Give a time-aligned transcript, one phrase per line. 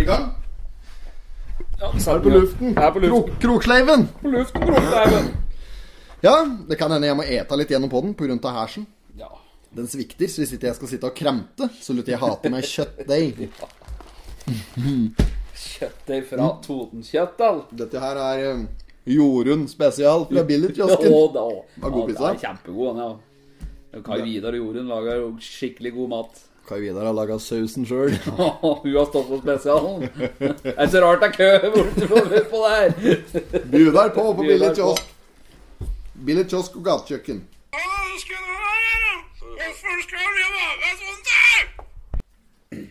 [0.00, 0.28] i gang?
[1.78, 2.72] Ja, Er på luften?
[2.78, 3.10] Er på luften.
[3.10, 4.06] Krok, kroksleiven.
[4.22, 5.28] På luften, kroksleiven.
[6.22, 6.34] Ja,
[6.68, 8.38] det kan hende jeg må ete litt gjennom podden pga.
[8.56, 8.86] hersen.
[9.18, 9.28] Ja.
[9.74, 12.64] Den svikter, så hvis ikke jeg skal sitte og kremte, så lurer jeg hater meg
[12.66, 13.48] kjøttdeig.
[15.58, 17.62] Kjøttdeig fra Totenkjøttel.
[17.78, 18.60] Dette her er eh,
[19.14, 21.14] Jorunn spesial fra Billigkiosken.
[21.36, 21.46] da.
[21.82, 22.22] Var god Ja, pizza.
[22.22, 23.10] det er kjempegod, ja.
[24.04, 26.42] Kai Vidar og Jorunn lager jo skikkelig god mat.
[26.68, 28.12] Kai Vidar har laga sausen sjøl.
[28.60, 30.02] Hun har stått på spesialen.
[30.36, 33.62] Det er så rart det er kø borte på der.
[33.72, 35.14] Budar på på Billig kiosk.
[36.28, 37.40] Billig kiosk og gatekjøkken.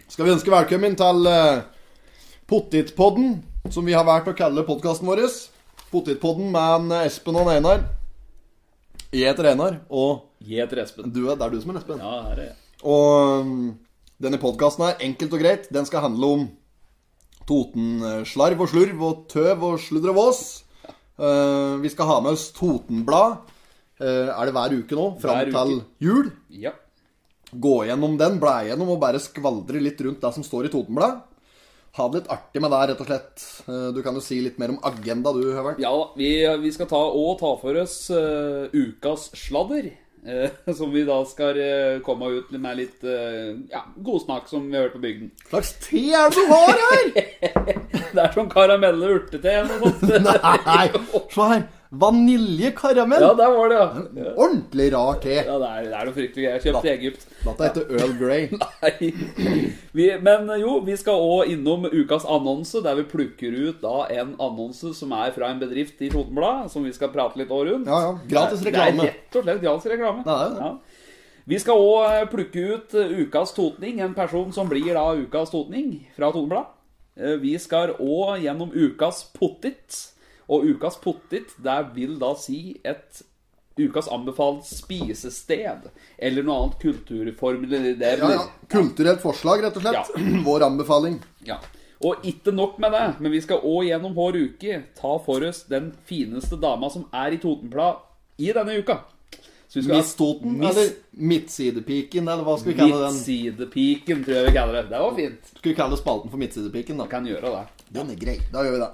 [0.09, 1.61] Skal vi ønske velkommen til uh,
[2.49, 5.27] Pottitpodden, som vi har valgt å kalle podkasten vår.
[5.91, 7.85] Pottitpodden med en Espen og en Einar.
[9.13, 11.13] Jeg heter Einar, og Jeg heter Espen.
[11.13, 12.01] du det er du som er Espen.
[12.01, 12.63] Ja, her er jeg.
[12.87, 13.57] Og um,
[14.21, 16.47] denne podkasten her, enkelt og greit, den skal handle om
[17.47, 20.41] Toten-slarv og slurv og tøv og sludder og vås.
[21.17, 23.39] Uh, vi skal ha med oss Totenblad.
[23.99, 26.31] Uh, er det hver uke nå, fram til jul.
[26.53, 26.75] Ja.
[27.47, 31.23] Gå gjennom den, blæ gjennom og bare skvaldre litt rundt det som står i Totenblad.
[31.97, 33.45] Ha det litt artig med det, rett og slett.
[33.67, 35.81] Uh, du kan jo si litt mer om agenda, du, Høveren.
[35.83, 36.31] Ja, vi,
[36.63, 39.89] vi skal ta og ta for oss eh, ukas sladder.
[40.25, 44.77] Eh, som vi da skal eh, komme ut med litt uh, ja, godsnakk som vi
[44.77, 45.31] har hørt på bygden.
[45.51, 47.83] Hva slags te er det du har her?!
[48.17, 50.29] Det er sånn karamelle urtete eller noe sånt.
[50.67, 50.87] Nei,
[51.33, 51.65] se her.
[51.89, 53.21] Vaniljekaramell.
[53.21, 53.77] Ja, der var det,
[54.21, 54.31] ja.
[54.35, 55.35] Ordentlig rar te.
[55.37, 56.63] Ja, det er, det er noe fryktelig greier.
[56.65, 57.23] Kjøpt i Egypt.
[57.45, 58.49] Dette heter Earl Grey.
[58.81, 59.11] Nei.
[59.95, 64.35] Vi, men jo, vi skal òg innom ukas annonse, der vi plukker ut da en
[64.43, 67.87] annonse som er fra en bedrift i Totenblad, som vi skal prate litt år rundt.
[67.91, 68.13] Ja, ja.
[68.35, 69.07] Gratis reklame.
[69.07, 70.25] Det er rett og slett gratis reklame.
[70.27, 70.67] Det er det.
[70.67, 70.73] Ja.
[71.47, 75.93] Vi skal òg plukke ut eh, ukas totning, en person som blir da ukas totning
[76.17, 76.73] fra Totenblad.
[77.15, 80.01] Eh, Vi skal òg gjennom ukas pottit.
[80.49, 83.23] Og ukas pottit, det vil da si et
[83.77, 85.89] ukas anbefalt spisested.
[86.17, 87.97] Eller noe annet kulturformel.
[87.99, 88.45] Det Ja, ja.
[88.71, 90.13] Kulturelt forslag, rett og slett.
[90.47, 91.19] Vår anbefaling.
[91.45, 91.59] Ja.
[92.05, 95.63] Og ikke nok med det, men vi skal òg gjennom hver uke ta for oss
[95.69, 98.03] den fineste dama som er i Totenblad
[98.37, 98.99] i denne uka.
[99.67, 100.91] Så vi skal Miss Toten, Miss- eller
[101.31, 103.17] Midtsidepiken, eller hva skal vi kalle den?
[103.17, 104.85] Midtsidepiken, tror jeg vi kaller det.
[104.93, 105.49] Det var fint.
[105.57, 107.07] Skal vi kalle spalten for Midtsidepiken, da?
[107.11, 107.65] Kan gjøre det.
[107.97, 108.37] Den er grei.
[108.53, 108.91] Da gjør vi det.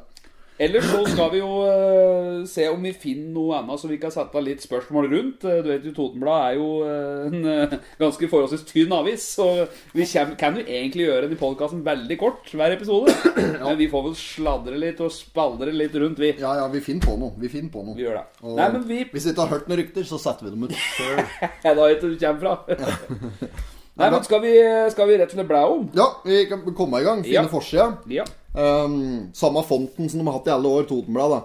[0.61, 4.13] Ellers så skal vi jo eh, se om vi finner noe annet så vi kan
[4.13, 5.45] sette litt spørsmål rundt.
[5.49, 9.47] Eh, Du vet jo, Totenblad er jo eh, en ganske forholdsvis tynn avis, så
[9.95, 10.05] vi
[10.39, 13.15] kan jo egentlig gjøre den i podkasten veldig kort hver episode.
[13.33, 16.33] Men vi får vel sladre litt og spaldre litt rundt, vi.
[16.37, 17.33] Ja, ja, vi finner på noe.
[17.41, 17.97] Vi finner på noe.
[17.97, 18.25] Vi gjør det.
[18.45, 20.67] Og Nei, men vi Hvis vi ikke har hørt noen rykter, så setter vi dem
[20.69, 21.23] ut sjøl.
[21.65, 23.79] Jeg da hvor du kommer fra.
[23.93, 24.51] Nei, men skal vi,
[24.89, 25.83] skal vi rett og slett blæ om?
[25.93, 27.21] Ja, vi kan komme i gang.
[27.25, 27.47] Finne Ja.
[27.51, 27.97] forsida.
[28.09, 28.23] Ja.
[28.53, 31.41] Um, samme fonten som de har hatt i alle år, Totenblad, da.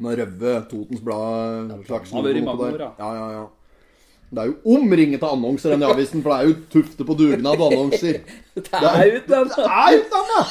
[0.00, 1.72] Med røde Totens Blad
[2.98, 3.46] ja, ja, ja.
[4.30, 7.58] Det er jo omringet av annonser, den avisen, for det er jo tufte på dugnad
[7.58, 8.20] og annonser.
[8.54, 9.48] Det er ut den.
[9.50, 10.46] Det er utlandet!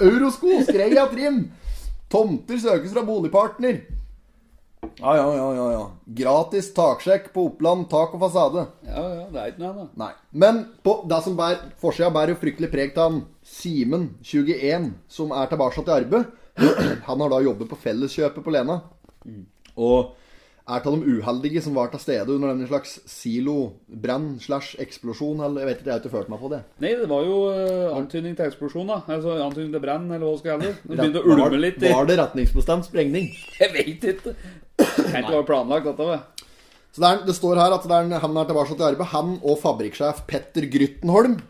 [0.00, 1.38] Eurosko, Skreia Trim.
[2.10, 3.78] Tomter søkes fra boligpartner.
[4.98, 5.82] Ja, ja, ja, ja, ja.
[6.20, 8.64] Gratis taksjekk på Oppland tak og fasade.
[8.86, 9.96] Ja, ja, det er ikke noe annet.
[9.98, 10.10] Nei.
[10.44, 15.34] Men på det som bær, forsida bærer jo fryktelig preg av han Simen, 21, som
[15.34, 16.32] er tilbake til arbeid.
[17.08, 18.80] Han har da jobbet på Felleskjøpet på Lena.
[19.78, 20.16] Og
[20.68, 25.40] er av de uheldige som var til stede under denne slags silobrann slash eksplosjon.
[25.44, 26.60] Eller jeg vet ikke, jeg har ikke følt meg på det.
[26.84, 29.00] Nei, det var jo uh, antydning til eksplosjon, da.
[29.16, 30.88] Altså antydning til brann, eller hva det skal kalle det.
[30.92, 31.78] Begynte å ulme litt.
[31.82, 33.30] Var, var det retningsbestemt sprengning?
[33.58, 34.34] Jeg vet ikke.
[34.78, 36.10] Kan ikke være planlagt, dette.
[36.12, 36.44] vet.
[36.92, 39.08] Så det, er, det står her at det er, han er tilbake til arbeid.
[39.14, 41.40] Han og fabrikksjef Petter Gryttenholm.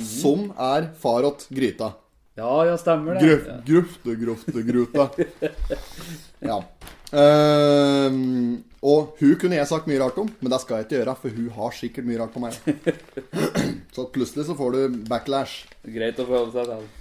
[0.00, 1.92] Som er far åt gryta.
[2.34, 3.22] Ja, ja, stemmer det.
[3.22, 5.04] Grøf, grøfte, grøfte, gruta.
[6.44, 6.60] Ja.
[7.14, 11.14] Uh, og hun kunne jeg sagt mye rart om, men det skal jeg ikke gjøre,
[11.22, 12.58] for hun har sikkert mye rart på meg.
[13.94, 15.64] Så plutselig så får du backlash.
[15.86, 16.92] Greit å forholde seg til.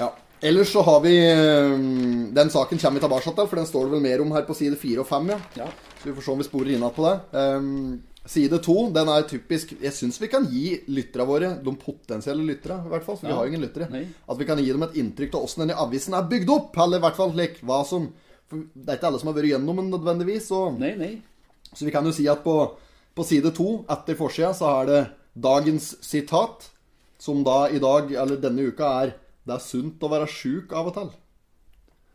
[0.00, 0.10] Ja.
[0.40, 3.92] Ellers så har vi ehm, Den saken kommer vi tilbake til, for den står det
[3.92, 5.34] vel mer om her på side 4 og 5.
[5.34, 5.40] Ja.
[5.60, 5.66] Ja.
[6.00, 7.12] Så vi får se om vi sporer innad på det.
[7.36, 12.46] Um, side 2, den er typisk Jeg syns vi kan gi lytterne våre, de potensielle
[12.46, 14.06] lyttere i hvert fall, for vi har jo ingen lyttere, Nei.
[14.32, 16.80] at vi kan gi dem et inntrykk av åssen denne avisen er bygd opp.
[16.86, 18.08] Eller i hvert fall like, hva som
[18.50, 20.50] for Det er ikke alle som har vært gjennom den nødvendigvis.
[20.56, 21.12] Og, Nei, nei.
[21.72, 22.56] så vi kan jo si at på,
[23.14, 25.00] på side 2, etter forsida, så er det
[25.38, 26.68] dagens sitat,
[27.20, 29.16] som da i dag, eller denne uka, er
[29.46, 31.12] Det er sunt å være sjuk av og til.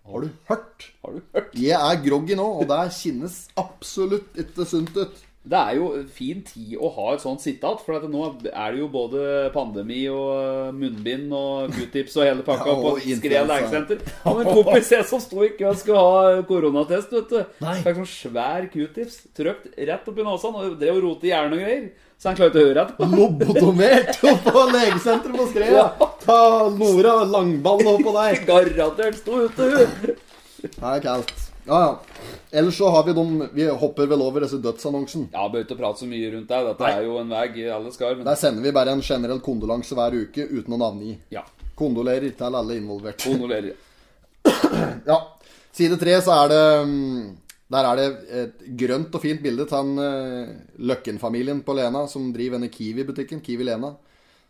[0.05, 0.83] Har du hørt?
[1.01, 1.55] Har du hørt?
[1.57, 5.23] Jeg er groggy nå, og det kjennes absolutt ikke sunt ut.
[5.45, 8.79] Det er jo fin tid å ha et sånt sitat, for at nå er det
[8.79, 14.01] jo både pandemi og munnbind og q-tips og hele pakka Ja, på og Skred legesenter.
[14.23, 17.53] Han en kompis jeg som sto i kø skulle ha koronatest, vet du.
[17.61, 17.77] Nei.
[17.85, 21.65] Fikk sånn svær q-tips trøkt rett oppi nesa og drev og rotet i hjernen og
[21.67, 21.87] greier.
[22.17, 23.09] Så han klarte å høre etterpå.
[23.13, 25.73] Lobotomert på legesenteret på Skred.
[25.77, 25.87] Ja.
[26.25, 26.41] Ta
[26.73, 28.47] Nora langball nå på deg.
[28.49, 30.15] Garantert sto ute, hun.
[30.65, 31.44] Det er kaldt.
[31.65, 31.99] Ja, ja.
[32.51, 35.29] Ellers så har vi dem Vi hopper vel over disse dødsannonsen.
[35.33, 36.59] Ja, bør ikke prate så mye rundt det.
[36.67, 36.91] Dette Nei.
[36.99, 38.15] er jo en vei alle skal.
[38.19, 41.15] Men Der sender vi bare en generell kondolanse hver uke uten å navngi.
[41.33, 41.43] ja,
[41.75, 43.25] Kondolerer til alle involverte.
[43.29, 43.73] Kondolerer.
[45.09, 45.17] Ja.
[45.75, 47.37] Side tre så er det mm,
[47.73, 48.05] Der er det
[48.39, 53.41] et grønt og fint bilde han eh, Løkken-familien på Lena som driver denne Kiwi-butikken.
[53.43, 53.95] Kiwi Lena.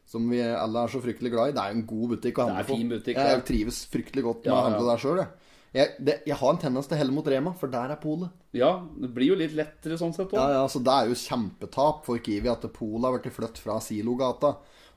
[0.05, 1.55] Som vi alle er så fryktelig glad i.
[1.55, 2.67] Det er jo en god butikk å handle på.
[2.67, 3.45] Det er en fin butikk, Jeg det.
[3.47, 5.31] trives fryktelig godt med Ja, å handle der sjøl, jeg.
[5.75, 8.31] Jeg, det, jeg har en tendens til å helle mot Rema, for der er polet.
[8.55, 8.69] Ja,
[9.01, 10.53] det blir jo litt lettere sånn sett Ja, òg.
[10.55, 14.53] ja, så Det er jo kjempetap for Kiwi at polet har blitt flyttet fra Silogata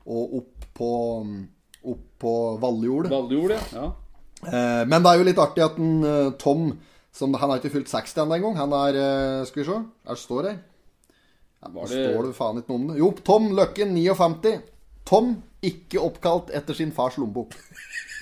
[0.09, 0.91] og opp på,
[1.83, 3.11] opp på Valljordet.
[3.11, 3.65] Valgjord, ja.
[3.75, 3.89] ja.
[4.47, 6.69] Eh, men det er jo litt artig at en, eh, Tom
[7.11, 8.57] som, Han har ikke fylt 60 ennå engang.
[8.61, 9.79] Han er eh, Skal vi se.
[10.07, 10.59] her står her?
[11.67, 12.99] Var Det det står det faen ikke noe om det.
[13.01, 14.61] Jo, Tom Løkken, 59.
[15.09, 15.33] Tom,
[15.65, 17.57] ikke oppkalt etter sin fars lommebok.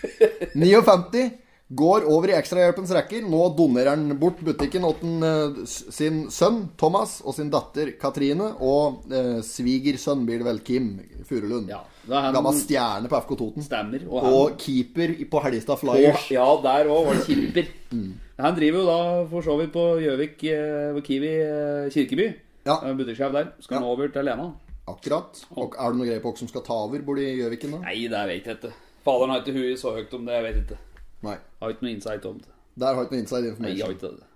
[0.56, 1.26] 59.
[1.68, 3.24] Går over i ekstrahjelpens rekker.
[3.26, 8.52] Nå donerer han bort butikken til eh, sin sønn Thomas og sin datter Katrine.
[8.62, 10.92] Og eh, svigersønn blir det vel, Kim
[11.26, 11.66] Furulund.
[11.72, 11.80] Ja.
[12.06, 13.66] Gammel stjerne på FK Toten.
[13.66, 14.04] stemmer.
[14.06, 16.28] Og han Og keeper på Helgestad Flyers.
[16.28, 17.72] Og, ja, der òg var det keeper.
[17.86, 18.16] Mm.
[18.42, 18.94] Han driver jo da
[19.30, 22.24] for så vidt på Gjøvik eh, Kiwi eh, Kirkeby.
[22.66, 22.74] Ja.
[22.98, 23.52] Butikksjef der.
[23.62, 23.80] Skal Ja.
[23.84, 24.48] nå over til Lena.
[24.90, 25.38] Akkurat.
[25.54, 27.78] Og er det noe greier på hvem som skal ta over borti Gjøviken, da?
[27.86, 28.72] Nei, det vet jeg ikke.
[29.06, 30.34] Faderen har ikke huet så høyt om det.
[30.34, 30.78] Jeg vet ikke.
[31.24, 31.36] Nei.
[31.62, 32.50] Har ikke noe insight om det.
[32.76, 34.26] Der har ikke noe inside Nei, jeg har ikke det.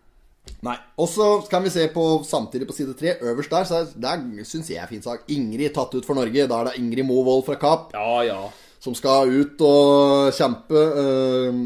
[0.64, 0.76] Nei.
[1.00, 4.46] Og så kan vi se på samtidig på side tre, øverst der, så er, der
[4.48, 5.26] syns jeg er fin sak.
[5.32, 6.48] Ingrid tatt ut for Norge.
[6.48, 8.40] Da er det Ingrid Movold fra Kapp Ja, ja.
[8.80, 11.60] som skal ut og kjempe øh,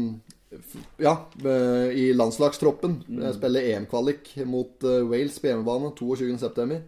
[0.99, 1.15] ja,
[1.45, 2.99] øh, i landslagstroppen.
[3.07, 3.23] Mm.
[3.37, 6.81] Spille EM-kvalik mot øh, Wales på hjemmebane 22.9.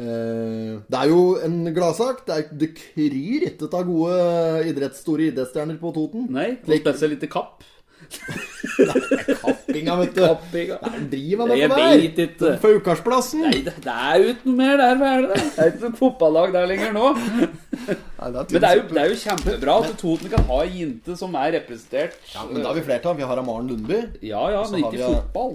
[0.00, 2.22] Eh, det er jo en gladsak.
[2.26, 4.14] Det, er- det kryr ikke av gode
[4.70, 6.26] idretts, store idrettsstjerner på Toten.
[6.32, 7.60] Nei, og spesielt litt kapp.
[8.80, 10.20] Kappinga, vet du.
[10.24, 10.78] Kappinga.
[11.12, 12.52] Driver Nei, jeg med det vet ikke.
[12.62, 13.42] Faukarsplassen.
[13.44, 14.94] Nei, det, det er jo ikke mer der.
[15.00, 15.40] Hva er det?
[15.40, 17.10] Det er ikke noe fotballag der lenger nå.
[17.20, 20.72] Nei, det Men det er jo, det er jo kjempebra at Toten kan ha ei
[20.80, 22.16] jente som er representert.
[22.34, 23.18] Ja, men da har vi flertall.
[23.20, 24.00] Vi har Maren Lundby.
[24.26, 25.54] Ja, ja, men ikke fotball.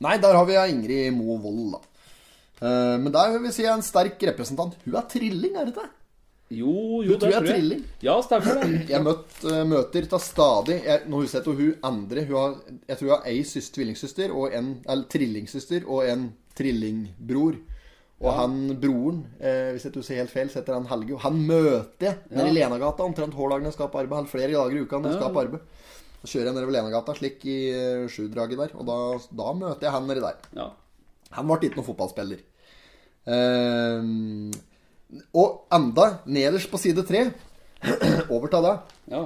[0.00, 1.86] Nei, der har vi Ingrid Mo Wold, da.
[2.60, 4.76] Eh, men der vil vi si en sterk representant.
[4.84, 5.88] Hun er trilling, er det ikke?
[6.50, 6.72] Jo,
[7.06, 7.82] jo, tror jeg er trilling.
[8.02, 8.70] Ja, stemmer det.
[8.90, 12.56] Jeg møtt, eh, møter til stadig jeg, Nå husker jeg ikke hun andre hun har,
[12.88, 16.24] Jeg tror hun har ei søs- tvillingsøster og en Eller trillingsøster og en
[16.58, 17.60] trillingbror.
[18.20, 21.14] Og han broren, eh, hvis jeg ikke sier helt feil, så heter han Helge.
[21.16, 24.28] Og han møter jeg nede i Lenagata omtrent hver dag når jeg skal på arbeid.
[24.28, 25.62] Flere dager i uka når jeg skal på arbeid.
[26.20, 28.98] Så kjører jeg nedover Lenagata slik i uh, sjudraget der, og da,
[29.40, 30.42] da møter jeg han nedi der.
[30.58, 30.66] Ja.
[31.38, 32.42] Han ble ikke noen fotballspiller.
[33.30, 34.50] Ehm,
[35.34, 37.26] og enda nederst på side tre,
[38.34, 38.72] overta da,
[39.06, 39.24] det, ja.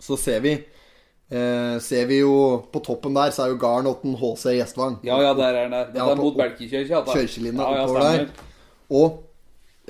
[0.00, 2.32] så ser vi eh, Ser vi jo
[2.72, 5.00] På toppen der så er jo Garnotten HC Gjestvang.
[5.06, 5.90] Ja, ja, der er den der.
[5.90, 7.02] Dette Ja, er mot Belkekirka.
[7.02, 7.18] dette.
[7.18, 8.46] Kjørkelinja ja, ja, oppover der.
[8.90, 9.20] Og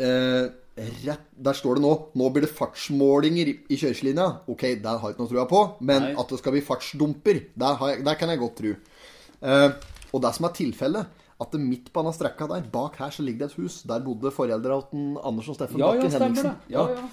[0.01, 0.49] eh,
[1.07, 3.79] rett, der står det nå Nå blir det fartsmålinger i, i.
[4.51, 5.62] Ok, det har jeg ikke noe trua på.
[5.81, 6.12] Men Nei.
[6.19, 8.75] at det skal bli fartsdumper, der, jeg, der kan jeg godt tro.
[9.40, 9.71] Eh,
[10.11, 13.25] og det som er tilfellet, at det midt på denne strekka der, bak her, så
[13.25, 13.80] ligger det et hus.
[13.88, 16.50] Der bodde foreldra til Anders og Steffen Ja, ja, Bakken ja, Henriksen.
[16.50, 16.75] det.
[16.76, 17.09] Ja, ja.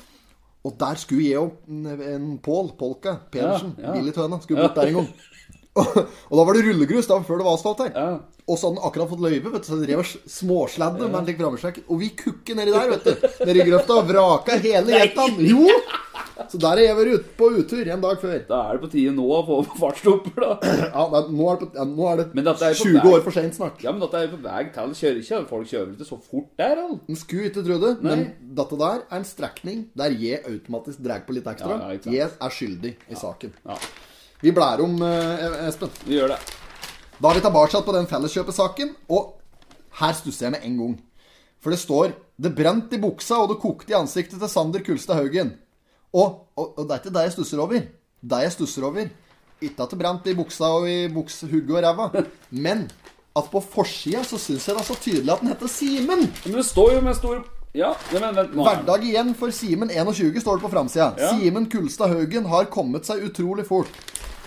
[0.67, 3.93] Og der skulle jeg og en, Pål Polka Pedersen, Ja, ja.
[3.95, 5.11] Billy Tøna, skulle bort der en gang.
[5.79, 7.93] og, og da var det rullegrus, da før det var asfalt her.
[7.95, 8.17] Ja.
[8.47, 11.31] Og så hadde han akkurat fått løyve, vet du, så han drev og småsladde med
[11.31, 11.79] en slik.
[11.87, 13.27] Og vi kukker nedi der, vet du.
[13.47, 15.39] Nedi grøfta vraka hele jettan.
[15.43, 15.67] Jo!
[16.51, 18.37] Så der har jeg vært ute på utur en dag før.
[18.49, 20.73] Da er det på tide nå å få fartsdumper, da.
[20.97, 23.13] Ja, men nå er det, på, nå er Men det er 20 vei.
[23.13, 23.81] år for seint snart.
[23.85, 25.41] Ja, men dette er jo på vei til kirka.
[25.49, 26.99] Folk kjører ikke så fort der, all.
[27.09, 28.27] En skulle ikke tro det, men
[28.59, 31.79] dette der er en strekning der jeg automatisk drar på litt ekstra.
[31.81, 33.53] Ja, ja, jeg er skyldig i saken.
[33.67, 33.79] Ja,
[34.41, 35.89] Vi blærer om, eh, Espen.
[36.05, 36.39] vi gjør det.
[37.17, 39.33] Da er vi tilbake på den felleskjøpesaken, og
[39.97, 40.97] her stusser jeg med en gang.
[41.59, 45.17] For det står 'Det brant i buksa, og det kokte i ansiktet til Sander Kulstad
[45.17, 45.55] Haugen'.
[46.17, 47.83] Og, og, og det er ikke det jeg stusser over.
[48.31, 49.03] Det jeg stusser over
[49.61, 52.23] Ikke at det brant i buksa og i bukshugget og ræva,
[52.65, 52.87] men
[53.37, 56.25] at på forsida så syns jeg det er så tydelig at den heter Simen.
[56.45, 57.45] Men det står jo med stor
[57.77, 58.63] Ja, men vent nå.
[58.65, 61.11] Hverdag igjen for Simen 21, står det på framsida.
[61.19, 61.33] Ja.
[61.35, 63.91] Simen Kulstad Haugen har kommet seg utrolig fort.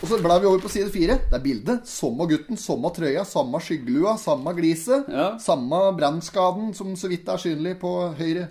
[0.01, 1.19] Og så blar vi over på side fire.
[1.29, 1.85] Det er bildet.
[1.87, 5.11] Samme gutten, samme trøya, samme skyggelua, samme gliset.
[5.13, 5.35] Ja.
[5.39, 8.49] Samme brannskaden som så vidt er synlig på høyre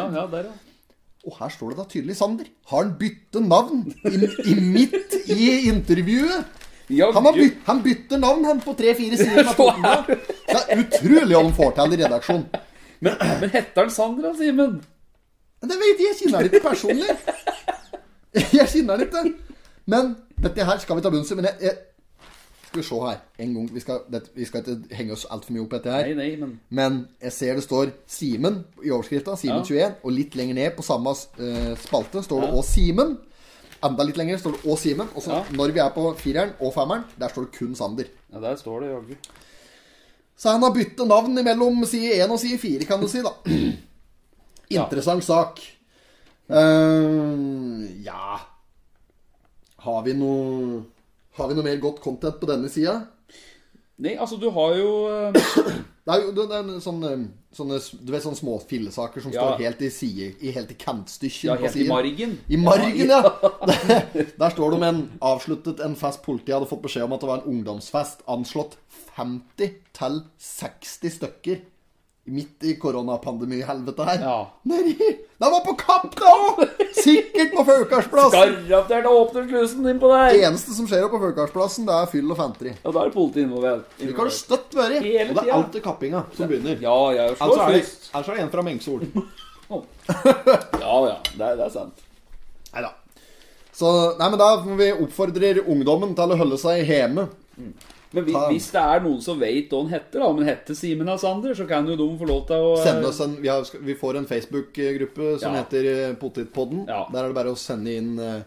[0.00, 0.65] Ja, ja, der, ja.
[1.26, 2.46] Og her står det da tydelig Sander.
[2.70, 6.62] Har han byttet navn i, i midt i intervjuet?
[6.94, 9.48] Ja, Han, byt, han bytter navn han på tre-fire sider.
[10.06, 12.44] Det er utrolig hva de får til i redaksjonen.
[13.02, 14.78] Men, men heter han Sandra, Simen?
[15.60, 17.16] Men Det vet jeg, jeg kjenner han ikke personlig.
[18.36, 19.24] Jeg kjenner han ikke.
[19.90, 20.14] Men
[20.44, 21.38] dette her skal vi ta bunns i.
[21.38, 21.76] Men jeg, jeg
[22.76, 23.68] Skal vi se her en gang.
[23.74, 26.10] Vi skal, det, vi skal ikke henge oss altfor mye opp etter her.
[26.14, 29.36] Nei, nei, men Men jeg ser det står Simen i overskrifta.
[29.40, 29.64] Simen Ja.
[29.64, 29.94] 21.
[30.04, 32.54] Og litt lenger ned på samme uh, spalte står det Ja.
[32.60, 33.16] òg Simen.
[33.84, 35.08] Enda litt lenger står det òg Simen.
[35.14, 35.44] Og så Ja.
[35.56, 38.04] når vi er på fireren og femmeren, der står det kun Sander.
[38.32, 39.14] ja, der står det jaggu.
[40.36, 43.32] Så han har byttet navn mellom side 1 og side 4, kan du si, da.
[44.70, 45.60] Interessant sak.
[46.50, 48.36] Uh, ja
[49.78, 50.84] Har vi noe
[51.36, 53.02] Har vi noe mer godt content på denne sida?
[53.98, 55.36] Nei, altså, du har jo eh,
[56.06, 57.22] Det er jo det er sånn, eh,
[57.56, 59.42] sånne, du vet, sånne små fillesaker som Ja.
[59.42, 62.36] står helt i side, i helt i kantstykken Ja, helt i margen.
[62.46, 63.22] I margen, ja!
[63.66, 67.24] Der, der står det om en avsluttet en fest politiet hadde fått beskjed om at
[67.24, 68.22] det var en ungdomsfest.
[68.30, 68.76] Anslått
[69.16, 71.64] 50 til 60 stykker.
[72.26, 74.22] Midt i koronapandemihelvetet her.
[74.24, 74.38] Ja.
[74.66, 76.62] Nedi De var på kapp, da òg!
[76.96, 78.56] Sikkert på Faukarsplassen.
[78.66, 80.32] Garantert åpner slusen din på deg.
[80.34, 82.72] Det eneste som skjer på Faukarsplassen, det er fyll og fanteri.
[82.80, 83.86] Ja, da er politiet involvert.
[84.00, 84.98] Det kan det støtt være.
[85.04, 86.82] Og det er alltid kappinga som begynner.
[86.82, 89.06] Ja, jeg Altså slår er ellers er det en fra Mengsol.
[89.66, 92.02] Ja, ja, det det er sant.
[92.70, 92.92] Nei da.
[93.74, 97.26] Så Nei, men da vi oppfordre ungdommen til å holde seg hjemme.
[98.16, 100.78] Men hvis, hvis det er noen som vet hva han heter, da, om han heter
[100.78, 103.50] Simen og Sander, så kan jo de få lov til å Sende oss en, vi,
[103.52, 105.62] har, vi får en Facebook-gruppe som Ja.
[105.62, 106.86] heter eh, Potetpodden.
[106.88, 107.02] Ja.
[107.12, 108.40] Der er det bare å sende inn eh,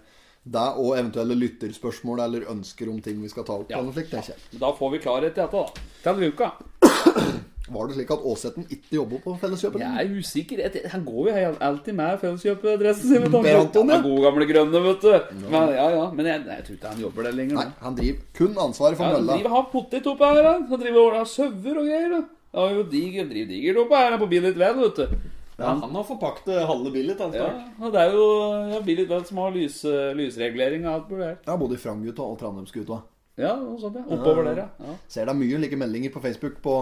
[0.50, 3.70] deg og eventuelle lytterspørsmål eller ønsker om ting vi skal ta opp.
[3.70, 3.84] Ja.
[3.94, 4.50] Slik.
[4.60, 5.88] Da får vi klarhet i dette, da.
[6.04, 6.52] Til uka.
[7.74, 9.84] Var det slik at Åseten ikke jobber på Felleskjøpet?
[9.84, 10.62] Jeg er usikker.
[10.94, 13.28] Han går jo alltid med Felleskjøpdressen sin.
[13.30, 13.90] Anton.
[13.90, 15.36] Han er gode gamle grønne, vet du.
[15.46, 16.06] Men, ja, ja.
[16.16, 17.60] Men jeg, jeg tror ikke han jobber der lenger.
[17.60, 19.38] Nei, han driver kun ansvaret for Ja, han mølla.
[19.40, 20.50] driver har potet oppe her.
[20.54, 22.16] Han driver og har sauer og greier.
[22.50, 25.20] Han har jo diger, driver digert oppe her på Billit Vel, vet du.
[25.60, 27.20] han har forpaktet halve Billit.
[27.22, 27.50] Han Ja,
[27.82, 28.26] og det er jo
[28.74, 29.84] ja, Billit Vel som har lys,
[30.18, 31.40] lysregulering og alt mulig det her.
[31.48, 33.02] Ja, både Frangutta og Trandheimsgutta.
[33.40, 34.04] Ja, noe sånt, ja.
[34.12, 34.68] Oppover der, ja.
[34.84, 34.96] ja.
[35.08, 36.74] Ser det er mye like meldinger på Facebook på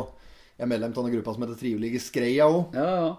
[0.58, 2.76] Jeg er medlem av en gruppa som heter Trivelige Skreia òg.
[2.76, 3.16] Ja, ja.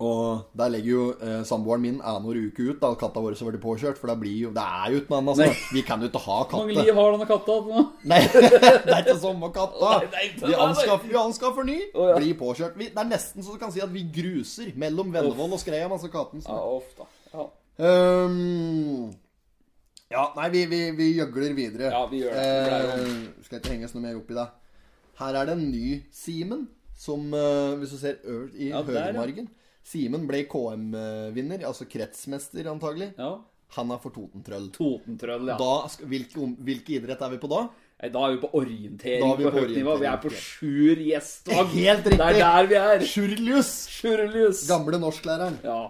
[0.00, 3.60] Og der legger jo eh, samboeren min annenhver uke ut da katta vår som blir
[3.60, 3.98] påkjørt.
[4.00, 5.42] For det blir jo Det er jo ikke noe annet.
[5.44, 5.74] Altså.
[5.76, 6.86] Vi kan jo ikke ha Hvor mange katter.
[6.88, 7.82] liv har denne katta nå?
[8.14, 9.90] Nei, det er ikke samme katta.
[10.40, 12.16] Vi anskaffer, vi anskaffer ny, oh, ja.
[12.16, 12.78] blir påkjørt.
[12.80, 15.84] Vi, det er nesten så du kan si at vi gruser mellom Vennevoll og Skreia,
[15.92, 16.40] altså katten.
[16.48, 17.04] Ja, ofte.
[17.34, 17.44] Ja.
[17.76, 19.10] Um,
[20.10, 21.92] ja, nei, vi, vi, vi gjøgler videre.
[21.92, 22.48] Ja, vi gjør det.
[22.48, 24.48] Det Eh, skal ikke henges noe mer opp i det.
[25.20, 29.48] Her er det en ny Simen, som eh, Hvis du ser øverst i Ja, høyremargen
[29.90, 33.12] Simen ble KM-vinner, altså kretsmester antagelig.
[33.18, 33.38] ja.
[33.76, 34.64] Han er for Totentrøll.
[34.74, 35.54] Totentrøll, ja.
[35.54, 37.60] Da, hvilke, hvilke idrett er vi på da?
[38.10, 39.92] Da er vi på orientering er vi på på høyt nivå.
[40.00, 40.32] Vi er på.
[40.34, 41.68] Sjur Gjestvang.
[41.76, 42.18] Helt riktig.
[42.18, 43.04] Det er der vi er.
[43.06, 43.70] Sjurlius!
[43.94, 44.64] Sjurlius.
[44.66, 45.60] Gamle norsklæreren.
[45.62, 45.84] Ja.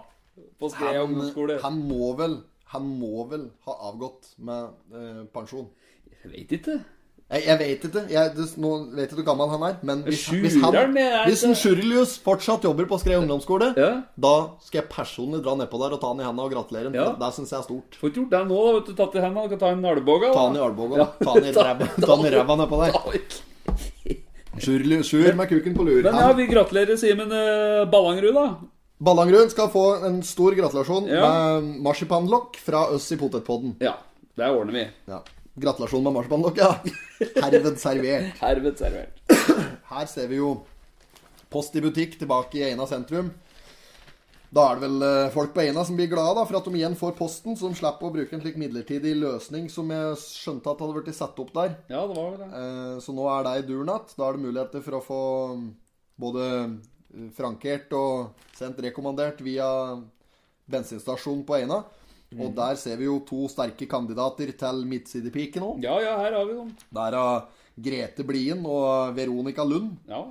[0.61, 1.57] På Skred ungdomsskole.
[1.63, 2.37] han må vel
[2.75, 5.65] Han må vel ha avgått med eh, pensjon.
[6.21, 6.77] Jeg vet ikke.
[7.31, 8.01] Jeg, jeg vet ikke.
[8.11, 9.75] Jeg, du, nå vet ikke hvor gammel han er.
[9.87, 10.97] Men hvis, hvis, han,
[11.29, 13.91] hvis en Sjurilius fortsatt jobber på Skred ungdomsskole, Ja.
[14.19, 14.33] da
[14.65, 16.97] skal jeg personlig dra nedpå der og ta han i henda og gratulere ham.
[16.99, 17.05] Ja.
[17.13, 17.95] Det, det syns jeg er stort.
[18.01, 18.93] Får ikke gjort det nå, vet du.
[18.99, 19.47] Tatt i hendene.
[19.47, 20.33] og ta en albue.
[20.35, 21.07] Ta han i albuen.
[21.23, 22.99] Ta han i ræva ta han i ræva nedpå der.
[24.61, 26.03] Sjur, med kuken på lur.
[26.03, 28.47] Men ja, vi gratulerer Simen uh, Ballangerud, da.
[29.01, 31.23] Ballangrud skal få en stor gratulasjon Ja.
[31.31, 33.77] med marsipanlokk fra oss i Potetpodden.
[33.81, 33.95] Ja,
[34.37, 34.83] det ordner vi.
[35.09, 35.21] Ja.
[35.59, 36.71] Gratulasjon med marsipanlokk, ja.
[37.43, 38.37] Herved servert.
[38.39, 39.17] Herved servert.
[39.91, 40.53] Her ser vi jo
[41.51, 43.27] Post i butikk tilbake i Eina sentrum.
[44.55, 46.71] Da er det vel eh, folk på Eina som blir glade da, for at de
[46.79, 50.71] igjen får posten, så de slipper å bruke en slik midlertidig løsning som jeg skjønte
[50.71, 51.75] at hadde blitt satt opp der.
[51.91, 52.49] Ja, det var vel det.
[52.61, 54.15] Eh, Så nå er det i duren igjen.
[54.15, 55.21] Da er det muligheter for å få
[55.59, 55.67] mm,
[56.23, 59.67] både eh, frankert og sendt rekommandert via
[60.71, 61.81] bensinstasjonen på Eina.
[62.39, 65.73] Og der ser vi jo to sterke kandidater til midtsidepiken nå.
[65.83, 66.71] Ja, ja, her har vi dem.
[66.95, 67.43] Der er
[67.81, 69.97] Grete Blien og Veronica Lund.
[70.07, 70.23] Ja.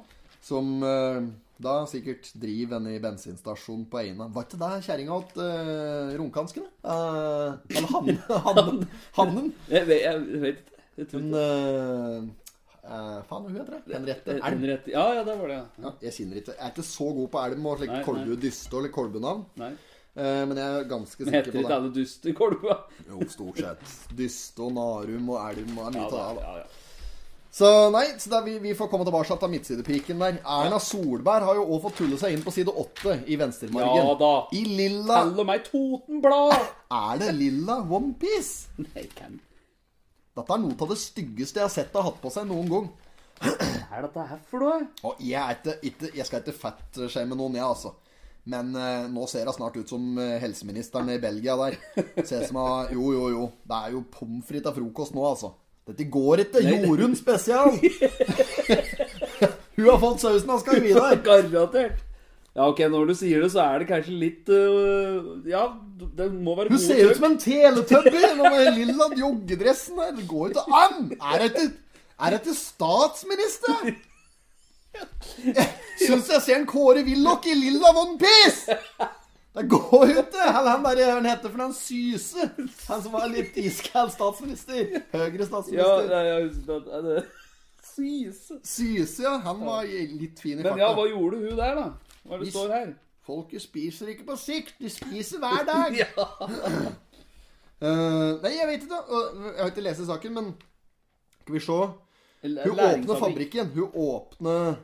[0.44, 1.28] Som eh,
[1.60, 4.28] da sikkert driver denne bensinstasjonen på Eina.
[4.32, 6.70] Var ikke det kjerringa til uh, runkanskene?
[6.80, 8.10] Uh, eller han,
[8.46, 8.84] han,
[9.18, 9.50] hannen?
[9.68, 10.86] Jeg vet, jeg vet ikke.
[11.00, 11.42] Jeg tror Hun ikke.
[11.44, 12.48] uh,
[12.80, 13.94] eh, Faen, hva heter det?
[13.94, 14.42] Henriette Elm.
[14.46, 14.92] Henriette.
[14.94, 15.60] Ja, ja, det var det.
[15.84, 18.34] Ja, jeg kjenner ikke Jeg er ikke så god på elm og slik Nei, Kolbu
[18.40, 19.44] Dyste eller Kolbunavn.
[20.16, 21.38] Eh, men jeg er ganske sikker på det.
[21.46, 21.76] heter ikke det.
[21.78, 22.76] alle Dusterkolba?
[23.08, 23.96] Jo, stort sett.
[24.18, 26.46] Dyste og Narum og Elm og mye Ja, av ja, det.
[26.46, 26.86] ja, ja.
[27.50, 30.36] Så nei, så vi, vi får komme tilbake til midtsidepiken der.
[30.46, 34.04] Erna Solberg har jo òg fått tulle seg inn på side åtte i venstremargen.
[34.06, 34.28] ja da.
[34.54, 36.54] I lilla Tell meg Totenblad!
[36.94, 38.70] Er det lilla OnePiece?
[38.84, 39.40] Nei, hvem
[40.38, 42.70] Dette er noe av det styggeste jeg har sett det har hatt på seg noen
[42.70, 42.86] gang.
[43.40, 45.16] Hva er dette her for noe?
[45.18, 47.96] Jeg, ikke, ikke, jeg skal ikke fettshame noen, jeg, altså.
[48.50, 51.78] Men eh, nå ser hun snart ut som eh, helseministeren i Belgia der.
[52.26, 53.48] Ser som jeg, Jo, jo, jo.
[53.68, 55.54] Det er jo pommes frites til frokost nå, altså.
[55.90, 56.62] Dette går ikke.
[56.66, 57.74] Jorunn spesial.
[59.76, 61.22] Hun har fått sausen av skal gi deg.
[61.26, 62.06] Garantert.
[62.50, 65.68] Ja, ok, når du sier det, så er det kanskje litt uh, Ja,
[66.18, 70.16] det må være Hun ser ut som en teletubby med lilla joggedressen der.
[70.18, 71.12] Det går jo ikke an!
[71.14, 71.68] Er dette,
[72.18, 73.94] er det statsminister?
[76.00, 78.78] Jeg syns jeg ser en Kåre Willoch i lilla OnePiece!
[79.50, 80.46] Det går jo ikke!
[80.54, 82.46] Han bare, han heter for noe Syse.
[82.86, 85.02] Han som var litt iskald statsminister.
[85.10, 86.12] Høyre statsminister.
[86.14, 87.24] ja, ja det, er det
[87.90, 88.60] Syse.
[88.64, 89.36] Syse, ja.
[89.44, 91.86] Han var litt fin i Men ja, hva gjorde hun der, da?
[92.22, 92.92] Hva er det står her?
[93.26, 95.98] Folket spiser ikke på sikt, de spiser hver dag.
[97.80, 97.88] Ja.
[97.88, 98.98] uh, nei, jeg vet ikke.
[99.08, 100.50] Jeg har ikke lest saken, men
[101.40, 101.80] skal vi se.
[102.44, 103.70] Hun åpner fabrikken.
[103.74, 104.74] Hun åpner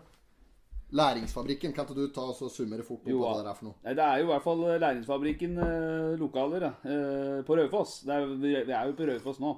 [0.92, 1.72] læringsfabrikken.
[1.74, 3.78] Kan ikke du ta og summere fort på Jo, hva det er for noe?
[3.84, 8.00] Nei, det er jo i hvert fall Læringsfabrikken eh, lokaler eh, på Raufoss.
[8.06, 9.52] Det er, vi er jo på Raufoss nå.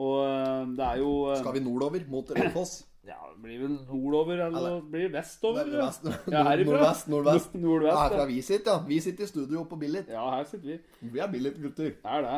[0.00, 2.78] Og eh, det er jo eh, Skal vi nordover mot Raufoss?
[3.10, 5.64] Ja, det blir vel nordover, eller blir det vestover?
[5.72, 5.86] ja.
[5.88, 6.74] Nordvest, Ja, herifra.
[6.76, 7.54] nordvest, nordvest.
[7.54, 8.82] Nord- Nordvest, Herfra vi sitter, ja.
[8.86, 10.10] Vi sitter i studio på Billit.
[10.12, 10.76] Ja, her sitter vi.
[11.14, 11.94] Vi er Billit-gutter.
[11.96, 12.34] Det er det.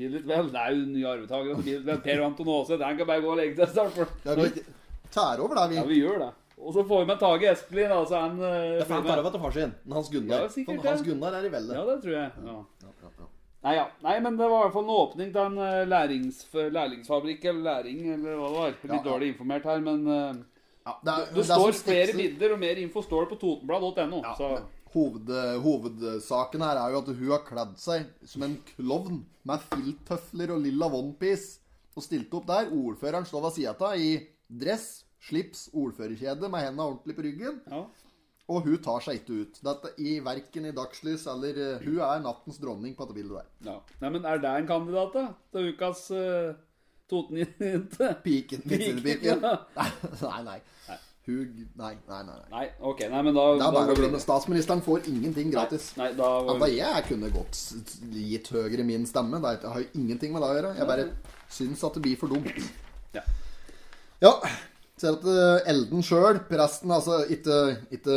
[0.00, 0.50] Billit vel.
[0.50, 2.02] Det er jo nye vel.
[2.02, 4.18] Per Anton Aase, han kan bare gå og legge seg snart.
[4.26, 4.50] Ja, vi
[5.14, 5.78] tær over da, vi.
[5.78, 6.30] Ja, vi gjør det.
[6.60, 9.40] Og så får vi med Tage Espelid, altså så han Det er fælt over til
[9.40, 9.74] far sin.
[9.84, 10.42] Men Hans Gunnar.
[10.44, 11.04] Ja, sikkert, Hans.
[11.06, 11.76] Gunnar er i veldet.
[11.76, 12.30] Ja, det tror jeg.
[12.44, 12.56] Ja.
[12.84, 13.28] Ja, ja, ja.
[13.60, 13.86] Nei, ja.
[14.04, 16.38] Nei, men det var i hvert fall en åpning til en eh, lærings,
[16.76, 18.76] lærlingsfabrikk, eller læring, eller hva det var.
[18.82, 20.38] Litt Ja, dårlig informert her, men eh,
[20.86, 23.40] Ja, det, er, det, det står flere midler, bilder, og mer info står det på
[23.42, 24.22] totenblad.no.
[24.24, 24.62] Ja,
[24.94, 25.28] hoved,
[25.62, 30.64] hovedsaken her er jo at hun har kledd seg som en klovn med filttøfler og
[30.64, 31.60] lilla onepiece
[31.94, 32.72] og stilte opp der.
[32.74, 34.14] Ordføreren står ved sida av i
[34.48, 37.60] dress, slips, ordførerkjede med hendene ordentlig på ryggen.
[37.70, 37.84] ja.
[38.50, 39.58] Og hun tar seg ikke ut.
[39.62, 43.50] Dette i Verken i dagslys eller uh, Hun er nattens dronning på dette bildet der.
[43.68, 43.76] ja.
[44.00, 45.22] Nei, men er det en kandidat, da?
[45.54, 46.56] Til ukas uh,
[47.12, 48.08] Toten-jente?
[48.24, 48.64] Piken.
[48.66, 49.44] Piken, Vitsepiken.
[49.46, 49.86] ja.
[50.24, 50.56] Nei, nei.
[51.28, 52.34] Hun Nei, nei, nei.
[52.40, 52.48] nei.
[52.56, 53.04] Nei, ok.
[53.12, 54.20] Nei, men da Det er bare å glemme.
[54.24, 55.92] Statsministeren får ingenting gratis.
[56.00, 57.60] Nei, da går da jeg kunne godt
[58.16, 59.38] gitt høyere min stemme.
[59.44, 60.72] Det har jo ingenting med det å gjøre.
[60.80, 61.06] Jeg bare
[61.54, 62.50] syns at det blir for dumt.
[63.14, 63.22] Ja.
[64.26, 64.34] Ja.
[65.00, 67.58] Ser at eh, Elden sjøl, presten, altså ikke,
[67.96, 68.16] ikke,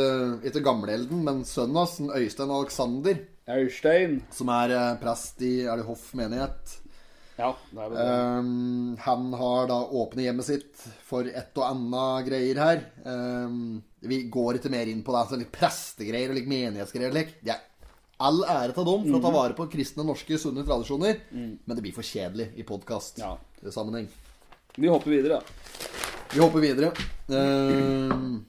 [0.50, 4.18] ikke gamle-Elden, men sønnen hans, Øystein Alexander, Øystein.
[4.32, 6.74] som er eh, prest i er det Hoff menighet
[7.38, 8.02] Ja, det er det.
[8.38, 12.84] Um, han har da åpnet hjemmet sitt for et og annet greier her.
[13.08, 15.22] Um, vi går ikke mer inn på det.
[15.24, 17.10] Altså litt prestegreier og litt menighetsgreier.
[17.16, 17.34] Like.
[17.42, 17.64] Det er
[18.22, 19.38] all ære til dem for å ta Mhm.
[19.40, 21.18] vare på kristne, norske, sunne tradisjoner.
[21.32, 24.06] Men det blir for kjedelig i podkast-sammenheng.
[24.06, 24.70] Ja.
[24.78, 26.03] Vi hopper videre, da.
[26.34, 26.90] Vi hopper videre.
[27.30, 28.40] Uh,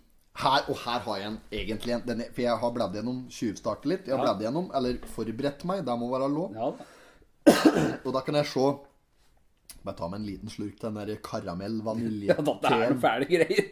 [0.42, 3.86] her, og her har jeg en, egentlig en denne, For jeg har bladd gjennom tjuvstartet
[3.92, 4.08] litt.
[4.10, 4.26] Jeg har Ja.
[4.32, 5.86] bladd gjennom, eller forberedt meg.
[5.86, 6.56] Det må være lov.
[6.58, 6.72] Ja.
[8.06, 8.66] Og da kan jeg se
[9.86, 12.32] Bare ta meg en liten slurk til den der karamell-vanilje.
[12.32, 13.68] Ja, dette er noen fæle greier.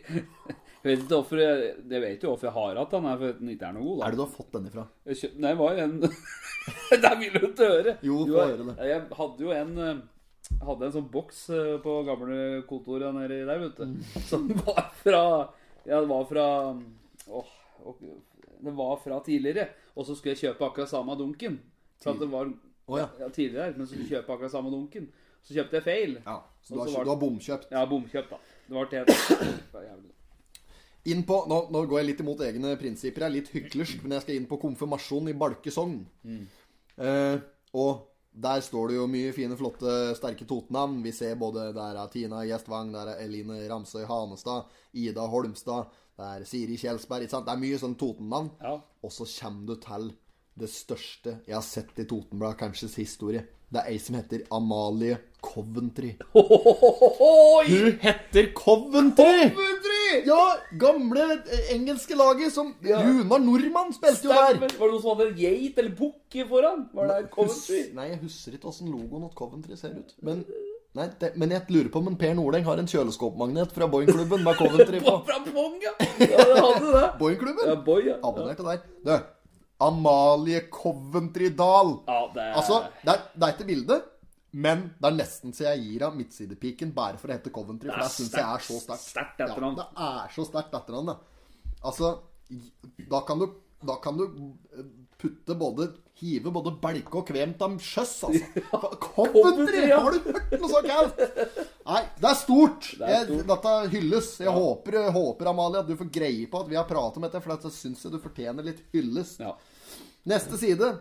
[0.84, 3.34] Jeg vet ikke hvorfor jeg, jeg vet jo hvorfor jeg har hatt den her, for
[3.40, 3.98] den ikke er noe god.
[3.98, 4.06] da.
[4.06, 4.84] Er det du har fått den ifra?
[5.10, 5.96] Jeg kjøp, nei, det var en
[7.08, 7.96] Der vil du ikke høre!
[8.06, 8.76] Jo, få høre det.
[8.92, 10.04] Jeg hadde jo en eh,
[10.62, 12.38] hadde en sånn boks eh, på gamle
[12.70, 13.86] kontoret nedi der, vet du.
[13.86, 14.04] Mm.
[14.30, 15.24] Som var fra
[15.86, 16.46] Ja, det var fra
[17.28, 17.50] Åh,
[17.88, 18.04] og-
[18.64, 19.66] det var fra tidligere.
[19.96, 21.58] Og så skulle jeg kjøpe akkurat samme dunken.
[22.06, 22.48] At det var
[22.88, 23.10] oh, ja.
[23.20, 25.10] ja, tidligere, men så skulle jeg kjøpe akkurat samme dunken.
[25.44, 26.14] Så kjøpte jeg feil.
[26.24, 27.68] Ja, så du har, var- du har bomkjøpt.
[27.76, 28.40] Ja, bomkjøpt, da.
[28.68, 30.10] Det var helt.
[31.12, 33.26] Inn på, nå, nå går jeg litt imot egne prinsipper.
[33.26, 35.98] Jeg er litt hyklersk, men jeg skal inn på konfirmasjon i Balkesogn.
[37.04, 37.36] Eh,
[37.76, 41.02] og der står det jo mye fine, flotte, sterke Totenavn.
[41.06, 46.30] Vi ser både der er Tina Gjestvang, der er Eline Ramsøy Hanestad, Ida Holmstad, det
[46.30, 47.26] er Siri Kjelsberg.
[47.26, 47.48] Ikke sant?
[47.48, 48.52] Det er mye sånn Totennavn.
[48.62, 48.78] Ja.
[49.04, 50.12] Og så kommer du til
[50.60, 53.46] det største jeg har sett i Totenbladet, kanskje historie.
[53.74, 56.12] Det er ei som heter Amalie Coventry.
[56.34, 59.50] Hun heter Coventry!
[59.50, 59.73] Coventry!
[60.28, 60.42] Ja,
[60.80, 64.60] gamle eh, engelske laget som Runar Nordmann spilte jo der.
[64.62, 66.86] Var det noen som hadde en geit eller bukk foran?
[66.94, 67.82] Var det Coventry?
[67.98, 70.16] Nei, jeg husker ikke åssen logoen til Coventry ser ut.
[70.26, 70.46] Men,
[70.98, 74.60] nei, det, men jeg lurer på om Per Nordeng har en kjøleskåpmagnet fra Boeing-klubben med
[74.62, 75.20] Coventry på.
[75.28, 75.94] Fra Pong, ja!
[76.00, 77.04] Ja, det hadde det.
[77.04, 77.78] Ja, Boeing-klubben?
[77.86, 78.18] boy, ja.
[78.24, 78.84] Abonnerte der.
[79.04, 79.16] Du,
[79.84, 81.98] Amalie Coventry Dahl.
[82.08, 84.02] Ja, det Altså, det er, det er ikke bilde,
[84.54, 87.90] men det er nesten så jeg gir av midtsidepiken bare for å hete Coventry.
[87.90, 89.08] For Det syns jeg er så sterkt.
[89.10, 89.42] sterkt.
[89.42, 91.16] Ja, det er så sterkt etternavn, det.
[91.84, 92.12] Altså,
[93.10, 93.48] da kan du,
[93.84, 95.90] da kan du eh, putte både
[96.22, 98.62] Hive både belke og kvem til sjøs, altså.
[99.08, 99.88] Coventry!
[99.90, 99.98] Ja.
[100.06, 101.24] Har du hørt noe så gærent?
[101.90, 102.92] Nei, det er stort.
[103.00, 104.30] Det er Jeg, dette hylles.
[104.46, 107.42] Jeg håper, håper, Amalie, at du får greie på at vi har pratet om dette,
[107.42, 109.42] for jeg syns jeg du fortjener litt hyllest.
[109.42, 109.56] Ja.
[110.30, 110.94] Neste side.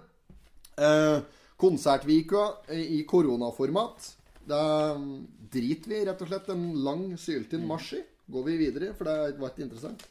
[0.81, 1.21] Eh,
[1.63, 2.43] konsertvika
[2.75, 4.09] i koronaformat.
[4.49, 4.63] Da
[5.53, 8.03] driter vi rett og slett en lang syltynn marsj i.
[8.33, 10.03] Går vi videre, for det var ikke interessant.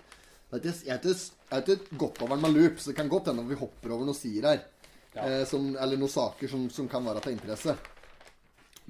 [0.51, 1.15] Det er ikke, jeg ikke,
[1.51, 4.17] jeg ikke over den med loop, så det kan godt hende vi hopper over noen
[4.17, 4.63] sider her.
[5.15, 5.23] Ja.
[5.27, 7.75] Eh, som, eller noen saker som, som kan være til interesse.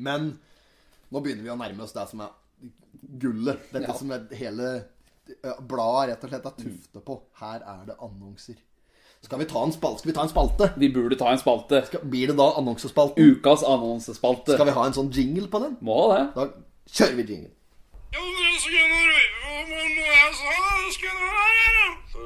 [0.01, 0.31] Men
[1.11, 2.33] nå begynner vi å nærme oss det som er
[3.21, 3.69] gullet.
[3.71, 3.97] Dette Ja.
[3.97, 4.71] som er hele
[5.61, 7.17] bladet rett og slett er tuftet på.
[7.41, 8.57] Her er det annonser.
[9.21, 9.99] Skal vi ta en spalte?
[10.01, 10.71] Skal vi ta en spalte?
[10.81, 11.83] Vi burde ta en spalte.
[11.85, 13.21] Skal, blir det da annonsespalten?
[13.35, 14.55] Ukas annonsespalte.
[14.57, 15.75] Skal vi ha en sånn jingle på den?
[15.85, 16.25] Må ha det.
[16.35, 16.47] Da
[16.89, 17.51] kjører vi jingle.
[18.11, 18.97] Jo, det er så jeg ja.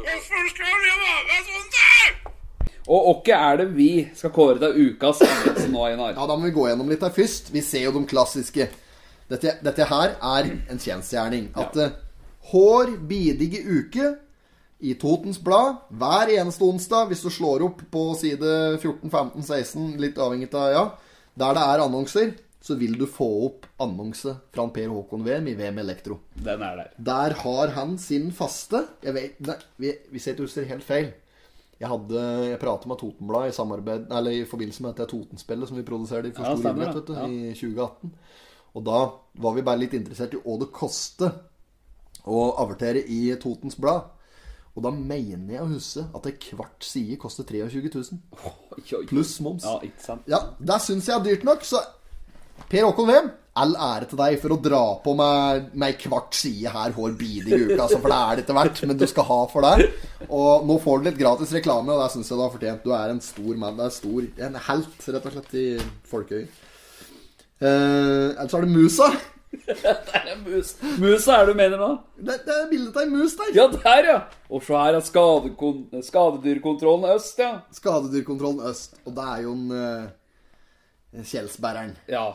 [0.06, 2.10] Hvorfor skal vi være sånn der?
[2.86, 6.12] Og åkke er det vi skal kåre til ukas anmeldelse nå, Einar?
[6.14, 7.50] Ja, Da må vi gå gjennom litt her først.
[7.54, 8.68] Vi ser jo de klassiske.
[9.30, 11.48] Dette, dette her er en kjensgjerning.
[11.58, 11.82] At Ja.
[11.90, 12.02] eh,
[12.52, 14.12] Hår bidige uke
[14.80, 18.50] i Totens Blad hver eneste onsdag, hvis du slår opp på side
[18.82, 20.84] 14, 15, 16, litt avhengig av ja,
[21.36, 22.34] der det er annonser,
[22.66, 26.18] så vil du få opp annonse fra Per Håkon Wem i VM Elektro.
[26.34, 26.94] Den er der.
[26.98, 29.58] Der har han sin faste Jeg vet, nei,
[30.10, 31.12] Hvis jeg ikke husker helt feil
[31.78, 35.78] Jeg hadde, jeg pratet med Totenbladet i, samarbeid, eller i forbindelse med dette Totenspillet som
[35.78, 37.28] vi produserte i for Ja, stor idrett vet du, Ja.
[37.28, 38.16] i 2018.
[38.76, 39.00] Og da
[39.46, 41.32] var vi bare litt interessert i hva det koster
[42.26, 44.10] å avertere i Totens Blad.
[44.76, 48.18] Og da mener jeg å huske at ei kvart side koster 23 000.
[48.44, 49.06] Oi, oi, oi.
[49.08, 49.64] Pluss moms.
[49.64, 50.26] Ja, ikke sant?
[50.28, 51.80] Ja, det syns jeg er dyrt nok, så
[52.70, 56.36] Per Håkon Wem, all ære til deg for å dra på med, med ei kvart
[56.36, 59.06] side her hår bidig i uka, altså, for det er det etter hvert, men du
[59.12, 59.90] skal ha for det.
[60.28, 62.84] Og nå får du litt gratis reklame, og det syns jeg du har fortjent.
[62.84, 63.80] Du er en stor mann.
[63.80, 66.60] Det er stor, en helt, rett og slett, i folkeøyet.
[67.64, 69.08] Eh, Ellers er det musa.
[69.82, 70.74] Det er en mus.
[71.02, 71.90] Musa er det du mener nå?
[72.18, 73.52] Det, det er bildet av ei mus der.
[73.56, 74.20] Ja, der, ja!
[74.50, 77.52] Og så her er skadekon skadedyrkontrollen øst, ja.
[77.76, 79.00] Skadedyrkontrollen øst.
[79.06, 81.96] Og det er jo en uh, Kjelsbæreren.
[82.12, 82.28] Ja.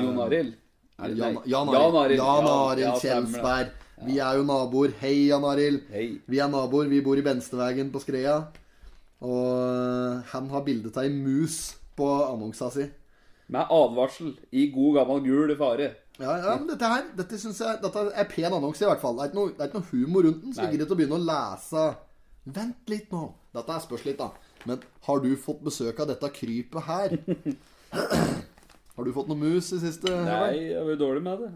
[0.00, 0.54] Jon Arild.
[1.02, 2.18] Jan, Jan Jan Arild.
[2.20, 2.98] Jan Ja, Arild ja.
[3.00, 3.72] Kjelsberg.
[4.06, 4.94] Vi er jo naboer.
[5.00, 5.86] Hei, Jan Arild.
[6.26, 6.90] Vi er naboer.
[6.90, 8.40] Vi bor i Benstevegen på Skreia.
[9.22, 12.88] Og øh, han har bilde av ei mus på annonsa si.
[13.52, 15.92] Med advarsel i god gammel gul fare.
[16.20, 19.16] Ja, ja, men dette her dette synes jeg, dette er pen annonse, i hvert fall.
[19.16, 20.96] Det er ikke noe, det er ikke noe humor rundt den, så vi gidder ikke
[20.96, 21.84] å begynne å lese
[22.42, 23.26] Vent litt nå.
[23.54, 24.32] Dette er spørs litt, da.
[24.66, 27.14] Men har du fått besøk av dette krypet her?
[28.96, 30.10] har du fått noe mus i siste?
[30.26, 31.52] Nei, jeg var jo dårlig med det.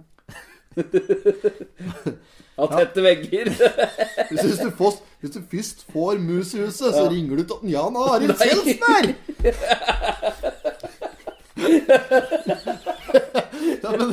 [2.57, 3.51] Av tette vegger.
[4.31, 7.97] Hvis, du først, hvis du først får mus i huset, så ringer du til Jan
[8.01, 8.33] Arild
[8.81, 9.17] Nei.
[13.83, 14.11] Ja, men,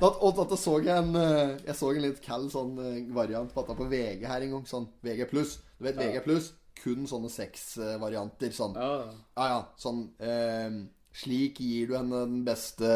[0.00, 3.62] da, og så jeg en eh, Jeg så en litt kald sånn eh, variant på
[3.62, 4.66] dette på VG her en gang.
[4.68, 5.26] Sånn VG+.
[5.32, 6.36] Du vet VG+,
[6.82, 8.52] kun sånne sexvarianter.
[8.56, 8.76] Sånn.
[8.78, 8.92] Ja.
[9.36, 9.60] Ja, ja.
[9.80, 10.70] Sånn eh,
[11.16, 12.88] Slik gir du henne den beste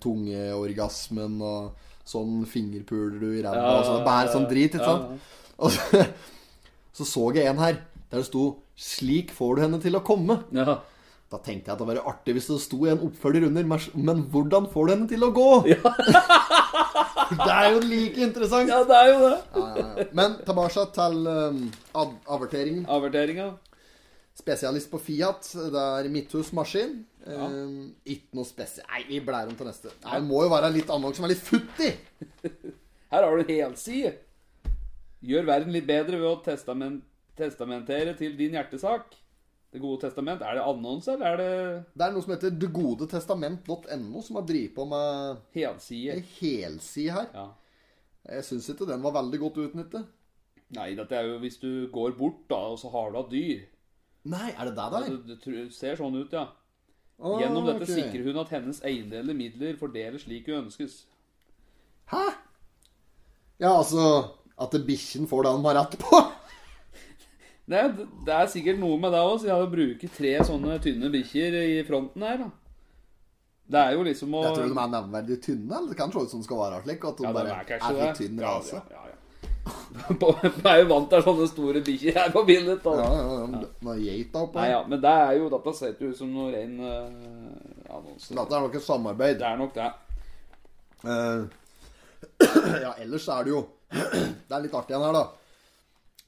[0.00, 3.60] tungeorgasmen, og sånn fingerpuler du i ræva.
[3.60, 4.06] Ja, og sånn.
[4.06, 5.04] Bare sånn drit, ikke ja, sant?
[5.60, 6.06] Og så,
[6.96, 10.40] så så jeg en her der det sto 'Slik får du henne til å komme'.
[10.56, 10.80] ja.
[11.34, 13.64] Da tenkte jeg at det var artig hvis det sto en oppfølger under.
[13.66, 15.46] men- hvordan får du henne til å gå?
[17.34, 18.70] det er jo like interessant.
[18.70, 19.38] Ja, det er jo det.
[19.56, 20.04] Ja, ja, ja.
[20.14, 21.58] Men tilbake til um,
[21.94, 22.84] av averteringen.
[22.86, 23.48] Averteringa.
[24.38, 25.50] Spesialist på Fiat.
[25.74, 27.00] Det er Midthus Maskin.
[27.26, 29.90] Um, ikke noe spesielt Nei, vi blærer om til neste.
[30.04, 31.90] Nei, Det må jo være litt annonse som er litt futtig.
[33.14, 34.14] Her har du en helside.
[35.24, 37.02] Gjør verden litt bedre ved å testament,
[37.38, 39.14] testamentere til din hjertesak.
[39.74, 40.42] Det gode testament.
[40.46, 44.74] Er det annonse, eller er det Det er noe som heter degodetestament.no, som har drevet
[44.76, 46.14] på med helside?
[46.14, 47.30] ei helside her.
[47.34, 47.48] Ja.
[48.36, 50.06] Jeg syns ikke den var veldig godt utnyttet.
[50.78, 53.64] Nei, dette er jo hvis du går bort, da, og så har du hatt dyr.
[54.30, 55.08] Nei, er det der?
[55.26, 56.46] Det, det ser sånn ut, ja.
[57.18, 57.98] Å, Gjennom dette okay.
[57.98, 61.02] sikrer hun at hennes eiendeler midler fordeles slik hun ønskes.
[62.10, 62.22] Hæ?
[63.62, 64.06] Ja, altså
[64.60, 66.22] At bikkjen får det han har rett på?
[67.64, 67.80] Det
[68.26, 71.78] det er sikkert noe med det òg, siden jeg bruker tre sånne tynne bikkjer i
[71.88, 72.42] fronten her.
[72.44, 72.50] da.
[73.64, 75.72] Det er jo liksom å Jeg tror de er nevneverdig tynne.
[75.72, 77.04] Eller det kan se ut som de skal være slik.
[77.08, 78.82] At de Ja, bare er er litt tynn Ja, rase.
[78.90, 79.12] ja, ja.
[79.64, 82.82] Jeg er jo vant til sånne store bikkjer her på bildet.
[82.84, 82.92] da.
[83.00, 84.24] Ja, ja, ja.
[84.42, 88.34] Oppe Nei, ja, men det er jo Dette ser ut som noe ren uh, annonse.
[88.34, 89.38] Dette er nok et samarbeid.
[89.40, 89.88] Det er nok det.
[91.04, 91.46] Uh,
[92.84, 95.24] ja, ellers er det jo Det er litt artig igjen her, da.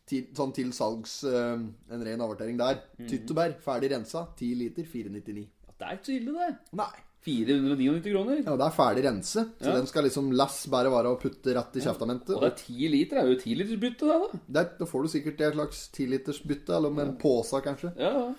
[0.06, 1.56] Til, sånn til salgs eh,
[1.90, 2.78] En ren avertering der.
[2.98, 3.08] Mhm.
[3.10, 4.26] Tyttebær, ferdig rensa.
[4.38, 5.48] 10 liter, 499.
[5.76, 6.56] Det er ikke så ille, det.
[6.78, 6.92] Nei.
[7.26, 8.36] 499 kroner.
[8.46, 9.42] Ja, det er ferdig rense.
[9.58, 9.74] Så Ja.
[9.74, 12.36] den skal liksom lass bare være å putte rett i kjeftamentet.
[12.36, 13.16] Og det er 10 liter.
[13.18, 14.38] Det er jo 10 liters bytte, det, da.
[14.62, 17.90] Det, da får du sikkert et slags 10 liters bytte, eller med en pose, kanskje.
[17.98, 18.34] Ja, ja.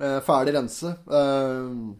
[0.00, 0.88] Eh, ferdig rense.
[0.88, 1.94] Eh,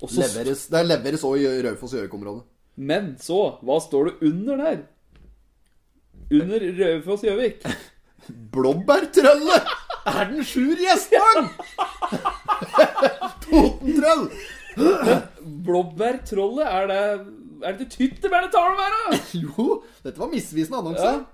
[0.00, 0.22] Også...
[0.24, 2.42] leveres, det leveres òg i Raufoss Gjøvik-området.
[2.76, 4.82] Men så, hva står det under der?
[6.32, 7.60] Under Raufoss Gjøvik.
[8.28, 9.58] Blåbærtrølle
[10.06, 11.48] er den sjur gjesteren!
[13.44, 14.28] Totentrøll!
[15.66, 17.00] Blåbærtrollet, er det
[17.64, 19.20] Er det til tyttebær det tar å være?
[19.46, 19.66] Jo,
[20.04, 21.06] dette var misvisende annonse.
[21.06, 21.24] Ja.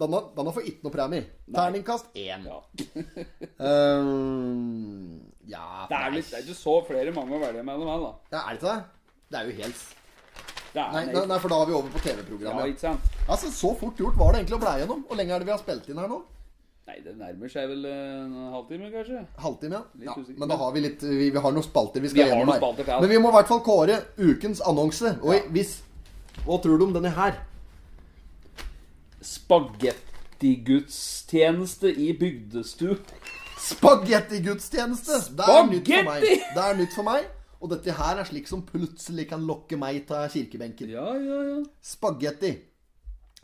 [0.00, 1.26] Denne, har får ikke noe premie.
[1.52, 2.46] Terningkast én.
[2.48, 2.58] Ja.
[4.00, 8.12] um, ja Det er, litt, ikke så flere mange å velge mellom her, da.
[8.32, 8.80] Ja, Er det ikke det?
[9.30, 9.99] Det er jo helt
[10.74, 12.62] Nei, nei, nei, for da er vi over på TV-programmet.
[12.62, 13.00] Ja, ikke sant?
[13.26, 15.00] Altså, Så fort gjort var det egentlig å blei gjennom.
[15.08, 16.18] Hvor lenge er det vi har spilt inn her nå?
[16.90, 19.20] Nei, det nærmer seg vel en halvtime, kanskje?
[19.38, 19.82] Halvtime, ja.
[20.10, 20.14] Ja.
[20.38, 22.54] Men da har vi litt Vi, vi har noen spalter vi Vi skal har gjennom
[22.54, 22.60] her.
[22.62, 22.84] spalter.
[23.04, 25.08] Men vi må i hvert fall kåre ukens annonse.
[25.22, 25.72] Og hvis
[26.46, 27.32] Hva tror du om denne her?
[29.22, 32.96] Spagettigudstjeneste i bygdestu.
[33.60, 35.18] Spagettigudstjeneste!
[35.36, 36.22] Det er nytt for meg.
[36.54, 37.22] Det er nytt for meg.
[37.60, 40.92] Og dette her er slik som plutselig kan lokke meg til kirkebenken.
[40.94, 41.58] Ja, ja, ja.
[41.84, 42.54] Spagetti.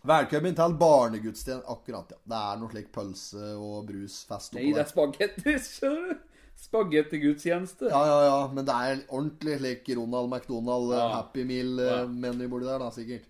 [0.06, 1.66] Velkommen til barnegudstjeneste.
[1.68, 2.20] Akkurat, ja.
[2.32, 6.24] Det er noe slik pølse og brusfest Nei, det er spagetti, skjønner du.
[6.56, 7.90] Spagettigudstjeneste.
[7.92, 8.38] Ja, ja, ja.
[8.56, 11.10] Men det er ordentlig slik Ronald McDonald eh, Ja.
[11.18, 13.28] Happy Meal-meny borti der, da, sikkert.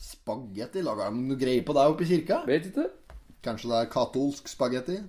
[0.00, 0.80] Spagetti?
[0.86, 2.40] Lager de noe greier på det oppe i kirka?
[2.48, 2.88] Vet ikke.
[3.44, 5.02] Kanskje det er katolsk spagetti?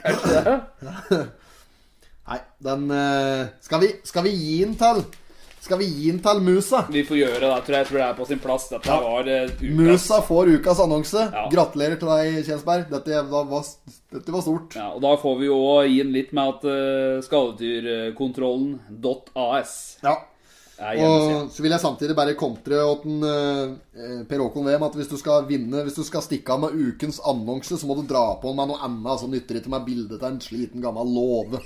[0.00, 1.22] Kanskje det.
[2.28, 5.04] Nei, den eh, skal, vi, skal vi gi den til
[5.60, 6.84] Skal vi gi den til Musa?
[6.92, 7.80] Vi får gjøre det, tror jeg.
[7.82, 8.68] Jeg tror det er på sin plass.
[8.70, 9.00] Dette Ja.
[9.04, 11.20] var uh, Musa får ukas annonse.
[11.34, 11.42] Ja.
[11.52, 12.86] Gratulerer til deg, Kjensberg.
[12.90, 13.44] Dette var,
[14.14, 14.72] dette var stort.
[14.78, 19.72] Ja, og da får vi jo gi den litt med at uh, skadedyrkontrollen.as
[20.06, 20.14] Ja.
[20.80, 25.16] Og så vil jeg samtidig bare kontre åten, eh, Per Håkon Wem at hvis du
[25.20, 28.54] skal vinne Hvis du skal stikke av med ukens annonse, så må du dra på
[28.56, 29.20] med noe annet.
[29.20, 31.60] Så nytter det ikke med bilde til en sliten, gammel låve.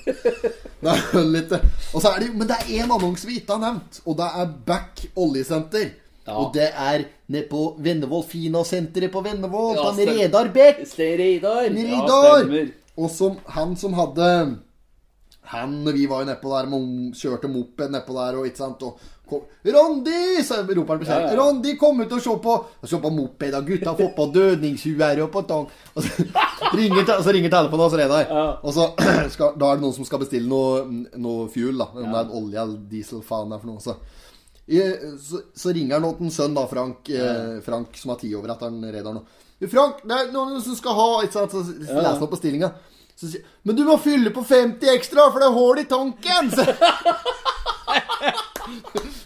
[2.35, 5.93] Men det er én annonse vi ikke har nevnt, og det er Back oljesenter.
[6.25, 6.39] Ja.
[6.41, 9.77] Og det er nede på Vennevoll, Fina-senteret på Vennevoll.
[9.77, 10.81] Ja, Redar Beck.
[10.99, 11.67] Reidar.
[11.69, 12.65] En Ja.
[12.97, 14.59] Og som han som hadde
[15.53, 16.71] Han Vi var jo nedpå der,
[17.15, 21.21] kjørte moped nedpå der, og ikke sant og kom, 'Rondi!' så roper han beskjed.
[21.21, 21.37] Ja, ja.
[21.37, 22.55] 'Rondi, kom ut og se på
[22.85, 26.09] Se på mopeda, gutta får på dødningshuer og på tang.' Og så
[26.75, 28.27] ringer, så ringer telefonen hos Reidar.
[28.29, 28.45] Ja.
[28.63, 28.91] Og så
[29.35, 30.85] skal, Da er det noen som skal bestille noe,
[31.17, 31.89] noe fuel, da.
[31.93, 33.81] Om det er en olje eller diesel, faen det er for noe.
[33.81, 33.97] Så,
[34.67, 34.81] i,
[35.21, 38.53] så, så ringer han til en sønn, da, Frank, eh, Frank som har ti over
[38.53, 39.25] etter han Reidar nå.
[39.65, 41.55] 'Frank, det er noen som skal ha ikke sant?
[41.55, 42.75] Så leser han opp bestillinga.
[43.15, 46.51] Så sier Men du må fylle på 50 ekstra, for det er hull i tanken!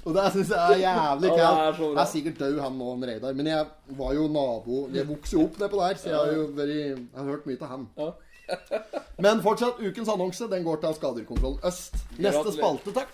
[0.08, 1.80] Og det syns jeg er jævlig kaldt.
[1.82, 3.34] Jeg er sikkert død, han han Reidar.
[3.36, 3.66] Men jeg
[3.98, 6.96] var jo nabo Jeg vokste jo opp nedpå der, så jeg har jo vært, jeg
[7.16, 7.86] har hørt mye til han.
[9.20, 11.98] Men fortsatt, ukens annonse den går til Skadedyrkontroll Øst.
[12.16, 13.12] Neste spalte, takk.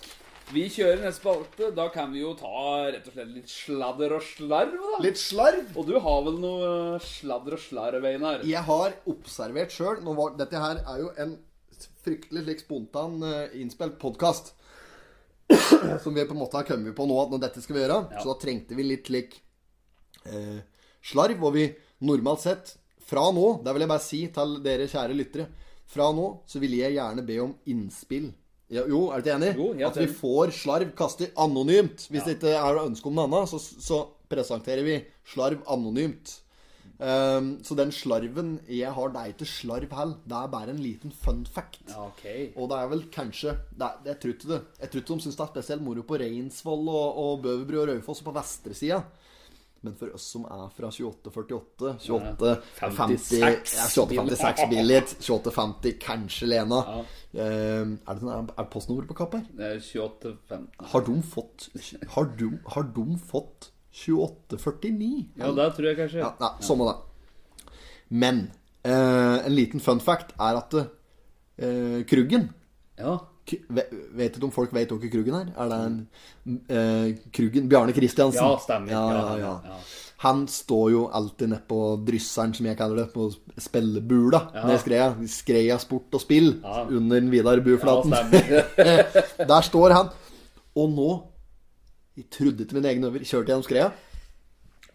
[0.52, 1.70] Vi kjører neste spalte.
[1.76, 5.00] Da kan vi jo ta rett og slett litt sladder og slarv, da.
[5.04, 5.70] Litt slarv.
[5.78, 8.44] Og du har vel noe sladder og slarv, Einar?
[8.44, 10.02] Jeg har observert sjøl
[10.38, 11.35] Dette her er jo en
[12.04, 14.52] fryktelig slik spontan eh, innspilt podkast.
[16.04, 17.98] Som vi på en måte har kommet på nå at når dette skal vi gjøre.
[18.12, 18.20] Ja.
[18.20, 19.40] Så da trengte vi litt slik
[20.28, 20.61] eh,
[21.04, 21.40] slarv.
[21.40, 21.68] Og vi
[22.04, 25.44] normalt sett fra nå, det vil jeg bare si til dere kjære lyttere
[25.92, 28.30] Fra nå så vil jeg gjerne be om innspill.
[28.75, 29.53] Ja, jo, er du ikke enig?
[29.59, 32.09] Jo, at vi får slarv kastet anonymt.
[32.11, 34.97] Hvis det ikke er ønske om noe annet, så, så presenterer vi
[35.35, 36.41] slarv anonymt.
[36.95, 40.19] Um, så den slarven jeg har, det er ikke slarv heller.
[40.23, 41.83] Det er bare en liten fun fact.
[41.91, 42.25] Ja, ok.
[42.55, 45.25] Og det er vel kanskje det er, Jeg tror ikke det Jeg tror ikke de
[45.25, 49.03] syns det er spesielt moro på Reinsvoll og, og Bøverbru og Raufoss og på vestresida.
[49.85, 53.51] Men for oss som er fra 2848, 2850 ja,
[53.92, 56.81] 2856 Billit, 2850 kanskje Lena
[57.35, 59.47] Ehm, Er det sånn, er, er postnummeret på kapp her?
[59.59, 60.66] Det er 28,15.
[60.92, 61.68] Har de fått
[62.14, 63.70] Har de, har de fått
[64.05, 65.09] 2849?
[65.40, 66.23] Ja, det tror jeg kanskje.
[66.23, 67.75] Ja, ja må det.
[68.14, 68.40] Men
[68.87, 72.53] eh, en liten fun fact er at eh, Kruggen
[72.99, 73.18] Ja.
[73.44, 75.50] Vet ikke om folk vet hvem Kruggen er?
[75.61, 75.98] Er det en
[76.72, 78.40] eh, Kruggen Bjarne Kristiansen?
[78.40, 78.94] Ja, stemmer.
[78.94, 79.78] Ja, ja, Ja.
[80.24, 83.26] Han står jo alltid nedpå drysseren, som jeg kaller det, på
[83.61, 84.40] spillebula
[84.72, 85.11] i Skreia.
[85.28, 88.14] Skreia sport og spill under den Vidar Buflaten.
[89.52, 90.09] Der står han.
[90.74, 91.11] Og nå
[92.16, 93.26] Jeg trodde ikke mine egne øver.
[93.26, 93.90] Kjørte gjennom Skreia.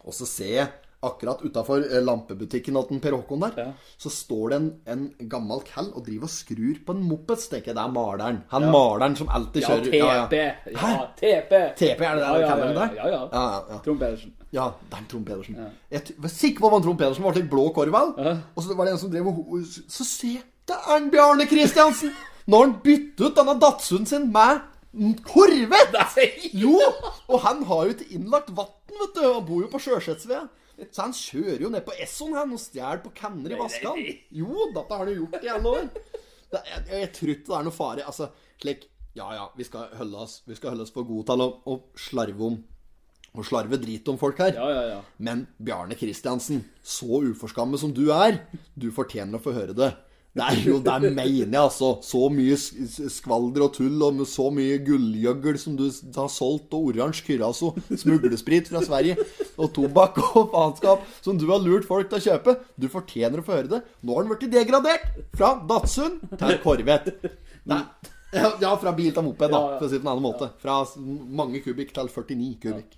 [0.02, 0.68] Og så ser jeg
[1.02, 3.72] akkurat utafor lampebutikken til Per Håkon der, Ja.
[3.98, 7.36] så står det en, en gammel kall og driver og skrur på en moped.
[7.40, 8.42] Så tenker jeg det er maleren.
[8.50, 10.34] Han maleren som alltid Ja, kjører TP.
[10.74, 11.52] Ja, TP.
[11.76, 12.94] TP, er det der ja, ja, ja, der?
[12.96, 13.22] ja, ja.
[13.32, 13.78] Ja, ja, ja.
[13.84, 14.34] Trond Pedersen.
[14.52, 15.56] Ja, det er Trond Pedersen.
[15.90, 17.24] Jeg var sikker på at Trond Pedersen.
[17.24, 18.12] Var til blå korval.
[18.18, 18.36] Ja.
[18.56, 20.34] Og så var det en som drev og Så se,
[20.68, 22.12] det er en Bjarne Kristiansen!
[22.46, 24.60] Når han byttet ut denne Datsunen sin med
[25.24, 25.94] korvett!
[26.52, 26.76] Jo!
[27.28, 29.22] Og han har jo ikke innlagt vann, vet du.
[29.26, 30.44] Han bor jo på Sjøsetsvea.
[30.88, 34.00] Så han kjører jo ned på Esson han og stjeler på kanner i Vaskan.
[34.40, 35.90] Jo, dette har han jo gjort i alle år.
[36.50, 38.08] Det, jeg, jeg tror ikke det er noe fare.
[38.10, 38.30] Altså,
[38.62, 38.88] slik
[39.18, 41.80] Ja ja, vi skal holde oss, vi skal holde oss for gode til å, å
[41.98, 42.60] slarve om
[43.30, 44.56] og slarve drit om folk her.
[44.58, 45.00] Ja, ja, ja.
[45.22, 48.40] Men Bjarne Kristiansen, så uforskammet som du er,
[48.74, 49.92] du fortjener å få høre det.
[50.38, 51.88] Er jo, det mener jeg, altså.
[52.06, 57.24] Så mye skvalder og tull, og så mye gullgjøgl som du har solgt, og oransje
[57.26, 59.16] Kyraso, smuglesprit fra Sverige,
[59.58, 62.54] og tobakk og faenskap som du har lurt folk til å kjøpe.
[62.78, 63.80] Du fortjener å få høre det.
[64.06, 67.34] Nå har den blitt degradert fra Datsun til Corvette.
[67.70, 67.82] Nei.
[68.30, 70.52] Ja, fra bil til moped, da, for å si det på en annen måte.
[70.62, 70.78] Fra
[71.40, 72.94] mange kubikk til 49 kubikk.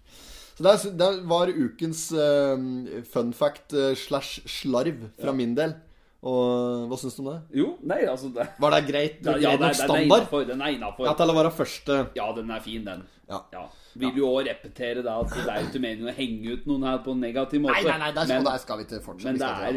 [0.59, 2.61] Så det, var ukens uh,
[3.09, 5.73] fun fact eh, slash slarv fra min del.
[6.23, 7.39] Og hva syns du om det?
[7.59, 9.17] Jo, nei, altså det, Var det greit?
[9.19, 10.29] ja, greit ja, nok det, er standard?
[10.53, 11.07] Den er innafor.
[11.09, 13.03] Ja, til å være første Ja, den er fin, den.
[13.33, 13.65] Ja.
[13.99, 16.87] Vil jo òg repetere da at det er jo ikke meningen å henge ut noen
[16.87, 17.81] her på en negativ måte.
[17.81, 19.33] Nei, nei, nei, der skal, men, der skal vi ikke fortsette.
[19.33, 19.73] men det er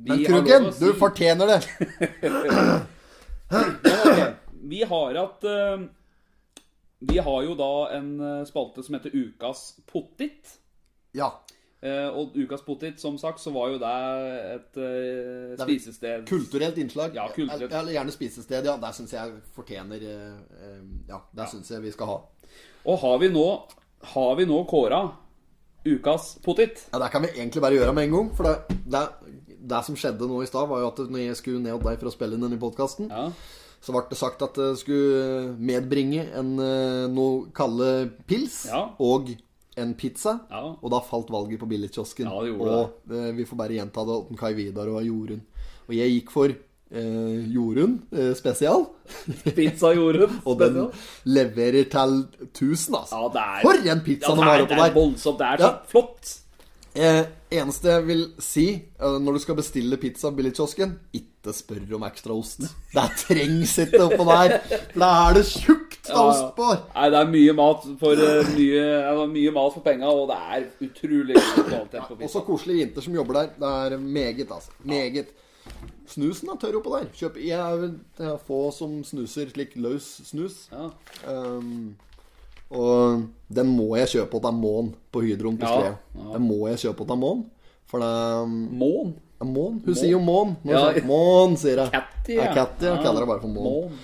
[0.00, 0.80] vi Men har si...
[0.80, 1.60] Du fortjener det!
[4.70, 5.80] Vi har at uh,
[7.00, 10.58] Vi har jo da en eh, spalte som heter Ukas pottit.
[11.16, 11.30] Ja.
[11.82, 13.90] Eh, og Ukas potet, som sagt, så var jo det
[14.54, 17.14] et er spisested Kulturelt innslag.
[17.16, 17.72] Ja, kulturelt.
[17.72, 18.74] Eller gjerne spisested, ja.
[18.76, 22.18] Der syns jeg fortjener eh, Ja, der syns jeg vi skal ha.
[22.84, 23.46] Og har vi nå
[24.12, 25.00] Har vi nå kåra
[25.88, 26.84] Ukas potet?
[26.92, 28.30] Ja, Det kan vi egentlig bare gjøre med en gang.
[28.36, 29.00] For det, det,
[29.72, 31.98] det som skjedde nå i stad, var jo at når jeg skulle ned til deg
[32.02, 33.30] for å spille inn denne podkasten, Ja.
[33.80, 36.50] så ble det sagt at det skulle medbringe en
[37.16, 38.90] noe kalde pils Ja.
[39.00, 39.32] og
[39.82, 40.36] en pizza.
[40.50, 40.64] Ja.
[40.76, 42.28] Og da falt valget på billigkiosken.
[42.30, 45.42] Ja, og eh, vi får bare gjenta det til Kai Vidar og Jorunn.
[45.88, 48.86] Og jeg gikk for eh, Jorunn eh, spesial.
[49.58, 50.40] Pizza Jorunn.
[50.44, 50.78] Og den
[51.30, 53.16] leverer til 1000, altså.
[53.16, 54.94] Ja, det er For en pizza ja, de det har oppå det er der!
[55.00, 55.42] voldsomt.
[55.42, 56.36] Det er så flott.
[56.90, 61.94] Eh, eneste jeg vil si eh, når du skal bestille pizza på billigkiosken, ikke spør
[61.96, 62.66] om ekstra ost.
[62.92, 64.56] Det trengs ikke oppå der.
[64.90, 66.78] For da er det tjukt av Ja, ja.
[66.94, 70.38] Nei, det er mye mat for uh, mye, ja, mye mat for penga, og det
[70.56, 73.54] er utrolig kvalitet på Og så koselige jenter som jobber der.
[73.60, 74.74] Det er meget, altså.
[74.84, 75.32] Meget.
[76.10, 77.08] Snusen er tørr oppå der.
[77.14, 80.64] Kjøp, jeg er få som snuser slik løs snus.
[80.72, 80.90] Ja.
[81.30, 81.96] Um,
[82.70, 85.96] og den må jeg kjøpe av Mån på Hydroen på ja.
[86.34, 87.44] Den må jeg kjøpe av Mån.
[87.90, 88.14] For det
[88.46, 89.18] um, Mån.
[89.40, 89.80] Mån?
[89.86, 90.56] Hun sier jo Mån.
[90.64, 91.04] Når Ja.
[91.06, 91.90] Mån, sier jeg.
[91.94, 93.64] Catty, Ja, Catty, jeg kaller det bare for Mån.
[93.64, 93.98] Mån.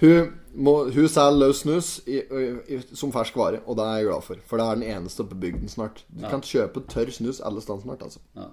[0.00, 4.08] Hun, må, hun selger løs snus i, i, som fersk vare, og det er jeg
[4.08, 4.40] glad for.
[4.48, 6.02] For det er den eneste på bygden snart.
[6.08, 8.02] Du kan kjøpe tørr snus alle steder snart.
[8.06, 8.48] altså Ja.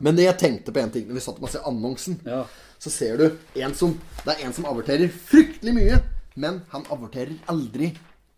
[0.00, 2.20] Men jeg tenkte på en ting når vi satt og så annonsen.
[2.26, 2.42] Ja.
[2.80, 3.26] Så ser du
[3.60, 3.92] en som,
[4.24, 5.98] det er en som averterer fryktelig mye,
[6.38, 7.90] men han averterer aldri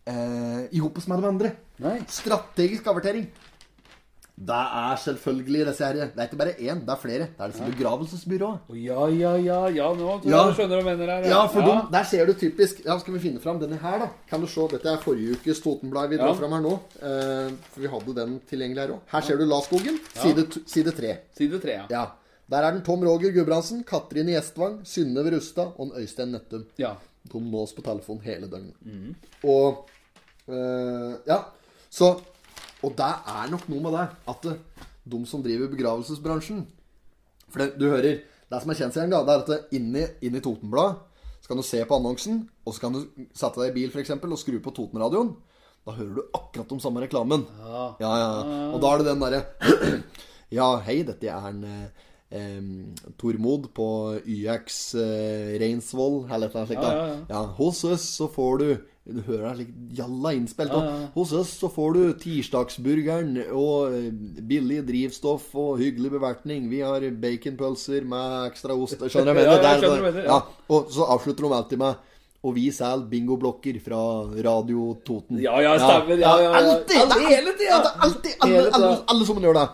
[0.08, 1.52] eh, i hopet med de andre.
[1.80, 1.98] Nei.
[2.10, 3.28] Strategisk avertering.
[4.40, 7.26] Det er selvfølgelig disse her Det er ikke bare én, det er flere.
[7.36, 8.60] Det er disse begravelsesbyråene.
[8.80, 10.46] Ja, ja, ja, ja, nå tror Ja.
[10.46, 11.26] jeg skjønner hva mener her.
[11.28, 14.08] Ja, for dem, der ser du typisk Ja, skal vi finne fram denne her, da?
[14.30, 16.38] Kan du se, Dette er forrige ukes Totenblad vi drar Ja.
[16.40, 16.72] fram her nå.
[17.02, 19.00] Eh, for vi hadde den tilgjengelig her òg.
[19.12, 21.18] Her ser du Laskogen, side, side tre.
[21.36, 21.86] Side tre, ja.
[21.90, 22.06] Ja.
[22.50, 26.64] Der er den Tom Roger Gudbrandsen, Katrine Gjestvang, Synnøve Rustad og en Øystein Nettum.
[26.78, 26.94] ja.
[27.30, 28.72] De nås på telefon hele døgnet.
[29.44, 29.84] Og
[30.48, 31.42] eh, Ja,
[31.90, 32.18] så
[32.86, 36.64] Og det er nok noe med det at eh, de som driver begravelsesbransjen
[37.50, 40.42] For det, du hører Det som er kjensgjerning, da, det er at det inni, inni
[40.44, 41.06] Totenbladet
[41.40, 42.98] så kan du se på annonsen, og så kan du
[43.34, 45.32] sette deg i bil for eksempel, og skru på Totenradioen.
[45.88, 47.46] Da hører du akkurat om samme reklamen.
[47.64, 48.10] Ja, ja.
[48.74, 49.40] Og da er det den derre
[50.58, 53.88] Ja, hei, dette er en eh, Tormod på
[54.20, 56.84] YX eh, Reinsvoll, eller noe slikt.
[56.84, 57.18] Ja, ja, ja.
[57.32, 58.68] Ja, hos oss så får du
[59.10, 60.72] Du hører det slik jalla innspilt.
[60.74, 61.08] Ja, ja.
[61.14, 64.10] Hos oss så får du tirsdagsburgeren og eh,
[64.50, 66.68] billig drivstoff og hyggelig bevertning.
[66.70, 69.02] Vi har baconpølser med ekstra ost.
[69.02, 70.22] Skjønner du hva jeg Ja, mener?
[70.22, 70.38] Er ja.
[70.70, 72.06] Og så avslutter de alltid med
[72.46, 74.00] Og vi selger bingoblokker fra
[74.46, 75.42] Radio Toten.
[75.42, 76.16] Ja, ja, stemmer.
[76.22, 76.62] Ja, ja, ja.
[76.62, 77.16] Alltid!
[77.26, 77.82] Hele tida.
[77.82, 79.66] Er alltid alle, alle, alle sammen gjør det.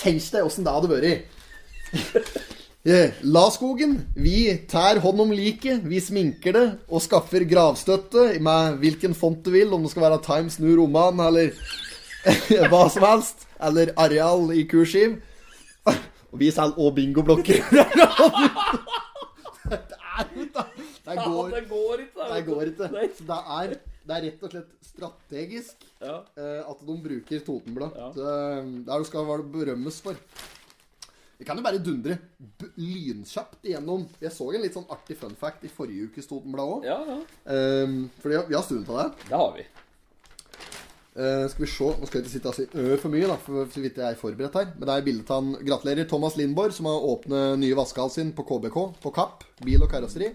[0.00, 2.48] Tenk deg åssen det hadde vært.
[2.82, 9.12] Eh, Laskogen, vi tær hånd om liket, vi sminker det og skaffer gravstøtte med hvilken
[9.14, 11.52] font du vil, om det skal være Times New Roman eller
[12.72, 13.46] hva som helst.
[13.62, 15.14] Eller Areal i kursiv.
[15.86, 17.62] Og vi selger òg bingoblokker.
[21.06, 22.26] det går, det går ikke.
[22.32, 22.88] det går ikke.
[23.14, 23.76] Så det er,
[24.08, 27.94] det er rett og slett strategisk eh, at de bruker Totenblad.
[27.94, 28.10] Ja.
[28.18, 28.34] Det,
[28.90, 30.18] det skal være berømmes for.
[31.42, 32.14] Vi kan jo bare dundre
[32.78, 36.84] lynkjapt igjennom Jeg så en litt sånn artig fun fact i forrige ukes Totenblad òg.
[36.86, 37.16] ja, ja.
[37.50, 39.08] Um, fordi vi har stund til det.
[39.26, 39.64] Det har vi.
[41.16, 43.34] Uh, skal vi se Nå skal jeg ikke sitte og si ø for mye, da,
[43.42, 44.70] for så vidt jeg er forberedt her.
[44.76, 48.46] Men det er bildet han Gratulerer Thomas Lindborg, som har åpnet nye vaskehall sin på
[48.46, 49.42] KBK, på Kapp.
[49.66, 50.30] Bil og karosseri.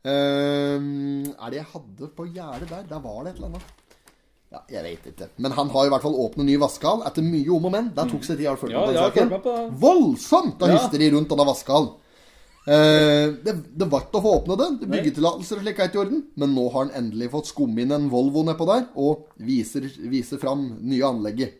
[0.00, 2.90] Eh, er det jeg hadde på gjerdet der?
[2.90, 3.79] Der var det et eller annet.
[4.50, 5.28] Ja, jeg vet ikke.
[5.38, 7.90] Men han har i hvert fall åpnet ny vaskehall etter mye om og men.
[7.94, 9.76] Det tok seg tid å følge Ja, med på den saken.
[9.78, 10.78] Voldsomt av Ja.
[10.78, 11.92] hysteri rundt denne vaskehallen.
[12.66, 16.02] Eh, det, det var ikke å få åpne det Byggetillatelser og slik er ikke i
[16.02, 16.24] orden.
[16.36, 20.42] Men nå har han endelig fått skumme inn en Volvo nedpå der, og viser, viser
[20.42, 21.54] fram nye anlegget.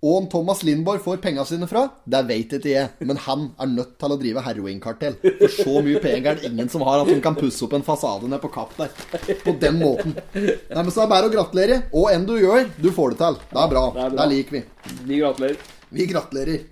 [0.00, 2.88] Og om Thomas Lindborg får penga sine fra, det veit ikke jeg.
[3.04, 5.18] Men han er nødt til å drive heroinkartell.
[5.20, 7.84] For så mye penger er det ingen som har at han kan pusse opp en
[7.84, 8.94] fasade nede på Kapp der.
[9.44, 10.16] På den måten.
[10.32, 11.82] Nei, men Så er det bare å gratulere.
[11.92, 13.40] Og enn du gjør, du får det til.
[13.52, 13.84] Det er bra.
[13.92, 14.22] Det er bra.
[14.24, 14.62] Det liker vi.
[15.10, 15.66] Vi gratulerer.
[15.90, 16.64] Vi gratulerer.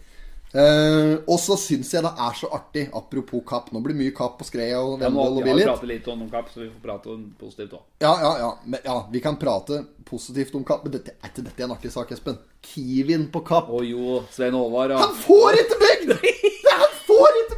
[0.49, 3.69] Eh, og så syns jeg det er så artig, apropos Kapp.
[3.73, 6.53] Nå blir det mye Kapp på Skreia og Vendel og vi pratet litt om kapp,
[6.53, 7.85] så vi får prate om positivt òg.
[8.05, 8.51] Ja, ja, ja.
[8.65, 10.87] Men, ja, vi kan prate positivt om Kapp.
[10.87, 12.41] Men dette, er ikke dette en artig sak, Espen?
[12.65, 13.69] Kiwien på Kapp.
[13.73, 15.03] Å jo, Svein Håvard ja.
[15.05, 16.17] Han får ikke bygd!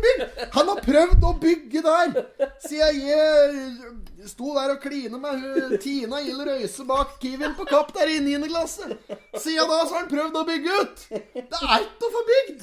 [0.01, 2.14] Det Han har prøvd å bygge der
[2.64, 8.11] siden jeg sto der og kline med Tina Ild Røise bak Kiwien på Kapp der
[8.12, 8.40] i 9.
[8.51, 8.84] klasse.
[9.36, 11.07] Siden da så har han prøvd å bygge ut.
[11.36, 12.61] Det er ikke å få bygd!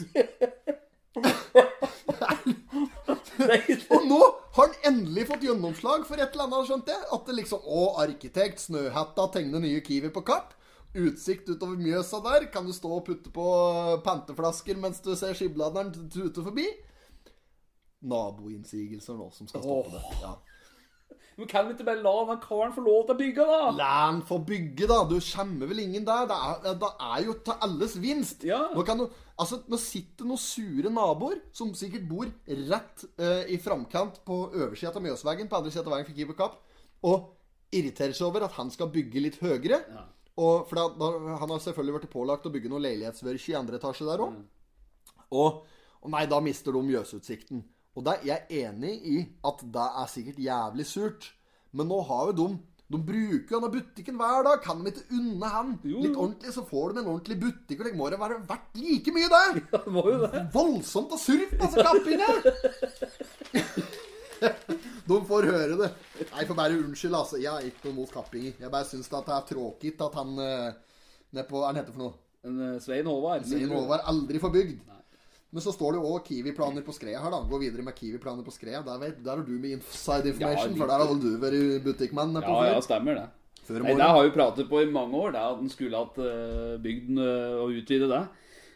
[3.93, 4.19] Og nå
[4.57, 7.03] har han endelig fått gjennomslag for et eller annet, skjønte jeg.
[7.17, 10.53] At det liksom Å, arkitekt Snøhetta tegner nye Kiwi på Kapp.
[10.97, 12.47] Utsikt utover Mjøsa der.
[12.53, 13.47] Kan du stå og putte på
[14.05, 16.67] panteflasker mens du ser skibladeren tute forbi?
[18.05, 20.19] Naboinnsigelser nå som skal stoppe det.
[20.21, 20.35] Ja.
[21.37, 23.57] Men kan vi ikke bare la den karen få lov til å bygge, da?
[23.77, 25.03] La han få bygge, da.
[25.05, 26.25] Du skjemmer vel ingen der?
[26.29, 28.45] Det er, det er jo til alles vinst.
[28.47, 28.63] Ja.
[28.73, 29.05] Nå, kan du,
[29.37, 32.31] altså, nå sitter noen sure naboer som sikkert bor
[32.71, 36.57] rett eh, i framkant på øversida av Mjøsvegen, på andre sida av veien for Kapp,
[37.05, 37.31] og
[37.77, 39.83] irriterer seg over at han skal bygge litt høyere.
[40.37, 43.77] Og, for da, da, Han har selvfølgelig blitt pålagt å bygge noe leilighetsvørk i andre
[43.77, 44.41] etasje der òg.
[45.37, 45.65] Og,
[46.01, 47.61] og nei, da mister de Mjøsutsikten.
[47.97, 49.17] Og det, jeg er enig i
[49.49, 51.31] at det er sikkert jævlig surt.
[51.73, 52.47] Men nå har jo de
[52.87, 54.61] De bruker jo denne butikken hver dag.
[54.63, 57.81] Kan de ikke unne han Jo, litt ordentlig, så får de en ordentlig butikk.
[57.81, 59.63] Og det må jo være verdt like mye, det!
[59.73, 60.45] Det må jo det.
[60.53, 62.35] Voldsomt og surf, altså, kappinger!
[65.07, 65.89] De får høre det.
[66.29, 67.39] Nei, får bare unnskylde, altså.
[67.41, 68.53] Jeg har ikke noe mot kappinger.
[68.59, 70.67] Jeg bare syns det er tråkig at han eh,
[71.33, 72.13] nede Hva er han heter for noe?
[72.47, 73.47] En eh, Svein Håvard.
[73.49, 74.77] Svein Håvard aldri får bygd.
[75.55, 77.39] Men så står det jo òg Kiwi-planer på Skreia her, da.
[77.47, 78.81] Gå videre med Kiwi-planer på Skreia.
[78.83, 81.85] Der, vet, der har du med inside information, Ja, for der har vel du vært
[81.85, 83.27] butikkmann på Ja, ja, stemmer det.
[83.67, 83.95] Før Nei.
[83.99, 87.09] Det har vi pratet på i mange år, det at den skulle hatt uh, bygd
[87.09, 88.21] den eh, og utvide det.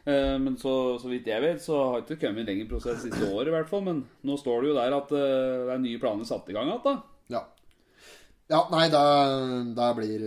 [0.04, 3.04] Eh, men så, så vidt jeg vet, så har det ikke kommet en lengre prosess
[3.06, 3.86] siste året, i hvert fall.
[3.88, 6.84] Men nå står det jo der at det er nye planer satt i gang igjen.
[6.88, 6.96] da.
[7.32, 7.44] Ja.
[8.52, 10.26] ja, nei, da blir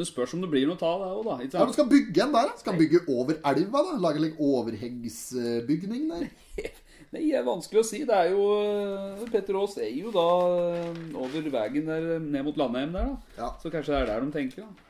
[0.00, 1.34] Det spørs om det blir noe ta av det òg, da.
[1.44, 2.60] Ja, men skal bygge en der, da?
[2.62, 3.96] Skal bygge over elva, da?
[4.00, 6.30] Lage en overheggsbygning der?
[7.10, 8.04] Nei, det er vanskelig å si.
[8.06, 10.28] Det er jo eh, Petter Aas er jo da
[10.76, 13.34] eh, over veien der eh, ned mot Landheim der, da.
[13.40, 13.50] Ja.
[13.60, 14.86] Så kanskje det er der de tenker, da.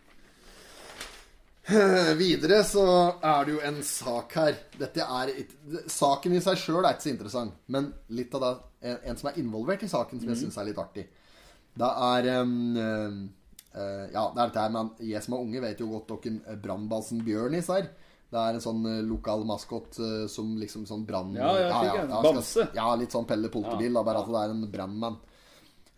[2.19, 2.85] Videre så
[3.23, 4.57] er det jo en sak her.
[4.79, 5.31] Dette er
[5.93, 9.29] Saken i seg sjøl er ikke så interessant, men litt av det En, en som
[9.29, 11.03] er involvert i saken, som jeg syns er litt artig.
[11.77, 13.27] Det er um,
[13.75, 17.21] Ja, det er dette her, men jeg som er unge, vet jo godt hvem brannbasen
[17.27, 17.91] Bjørnis er.
[18.31, 21.33] Det er en sånn eh, lokal maskot eh, som liksom sånn brann...
[21.35, 22.03] Ja, ja, ja, ja.
[22.07, 22.68] ja, Bamse.
[22.77, 25.16] Ja, litt sånn Pelle Poltebil, da, bare at det er en brannmann.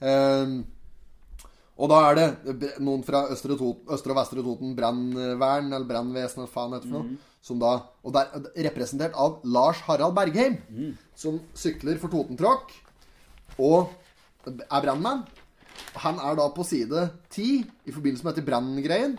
[0.03, 0.55] Um,
[1.77, 6.43] og da er det noen fra Østre, Toten, Østre og Vestre Toten brannvern, eller brannvesen,
[6.43, 7.29] eller faen heter det for noe.
[7.43, 7.73] Som da,
[8.07, 10.61] og det er representert av Lars Harald Bergheim,
[11.19, 12.71] som sykler for Totentråkk
[13.59, 13.91] og
[14.47, 15.25] er brannmann.
[16.03, 17.47] Han er da på side 10
[17.87, 19.19] i forbindelse med dette branngreien.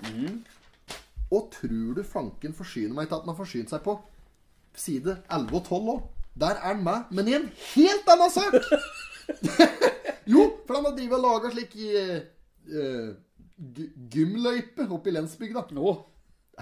[1.34, 3.98] Og tror du fanken forsyner meg til at han har forsynt seg på
[4.78, 6.04] side 11 og 12 òg?
[6.40, 8.58] Der er han med, men i en helt annen sak!
[10.24, 11.90] Jo, for han har drevet og laga slik i
[12.72, 13.10] uh,
[14.14, 15.66] gymløype oppe i Lensbygda.
[15.76, 15.98] Oh.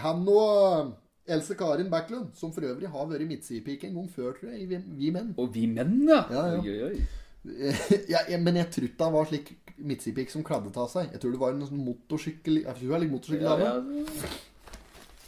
[0.01, 0.95] Han og
[1.29, 4.79] Else Karin Backlund, som for øvrig har vært midtsidepike en gang før, tror jeg, i
[4.97, 5.33] Vi, Menn.
[5.37, 6.23] og vi menn, ja.
[6.33, 6.61] Ja, ja.
[6.61, 7.03] Oi, oi.
[8.13, 11.09] ja, men jeg tror ikke han var slik midtsidepike som kladdet av seg.
[11.13, 13.69] Jeg tror det var en sånn motorsykkel hun er litt Ja, motorsykkeldame.
[13.69, 14.31] ja.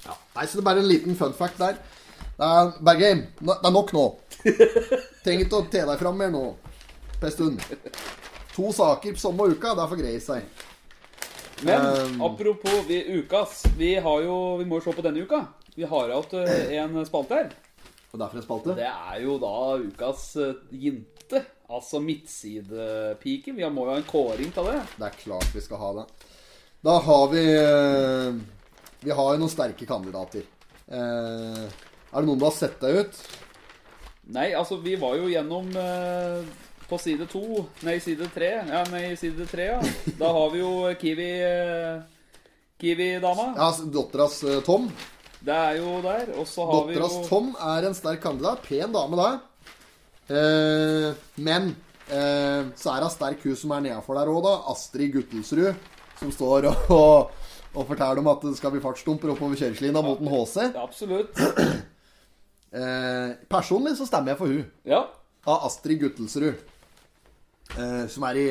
[0.03, 0.17] Ja.
[0.35, 1.79] Nei, så det er bare en liten fun fact der.
[2.33, 4.03] Det er, Bergheim, det er nok nå.
[5.23, 6.43] Trenger ikke å te deg fram mer nå.
[7.19, 7.65] På en stund.
[8.53, 10.63] To saker på samme uka, det er for greit seg.
[11.63, 15.45] Men Um, apropos vi, ukas Vi har jo Vi må jo se på denne uka.
[15.77, 17.53] Vi har hatt eh, en spalte her.
[18.11, 18.75] Og derfor en spalte.
[18.77, 20.57] Det er jo da ukas eh,
[21.33, 21.49] jinte.
[21.73, 23.53] Altså midtsidepike.
[23.53, 24.81] Vi må jo ha en kåring til det.
[24.97, 26.05] Det er klart vi skal ha det.
[26.83, 28.33] Da har vi eh,
[29.03, 30.43] Vi har jo noen sterke kandidater.
[30.87, 31.63] Eh,
[32.13, 33.23] er det noen du har sett deg ut?
[34.33, 36.43] Nei, altså, vi var jo gjennom eh,
[36.87, 38.53] på side to Nei, side tre.
[38.69, 39.79] Ja, nei, side tre, ja.
[40.19, 42.03] Da har vi jo Kiwi eh,
[42.79, 43.49] Kiwi-dama.
[43.57, 44.91] Ja, Dotteras eh, Tom.
[45.43, 46.29] Det er jo der.
[46.39, 48.63] Og så har vi jo Dotteras Tom er en sterk kandidat.
[48.67, 49.31] Pen dame, da.
[50.29, 51.09] Eh,
[51.43, 51.71] men
[52.07, 54.53] eh, så er det sterk, hun som er nedafor der òg, da.
[54.73, 55.89] Astrid Guttelsrud.
[56.19, 57.31] Som står og, og,
[57.73, 60.69] og forteller om at det skal bli fartsdumper oppover kjøreslina mot en HC.
[60.83, 61.39] Absolutt.
[62.73, 65.03] Eh, personlig så stemmer jeg for hun Ja.
[65.45, 66.55] Av Astrid Guttelsrud.
[67.77, 68.45] Eh, som er i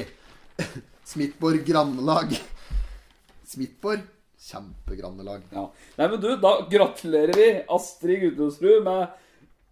[1.10, 2.30] Smithborg grannelag.
[3.50, 4.04] Smithborg
[4.42, 5.42] kjempegrannelag.
[5.50, 5.64] ja.
[5.98, 9.18] Nei, men du, da gratulerer vi Astrid Guttelsrud med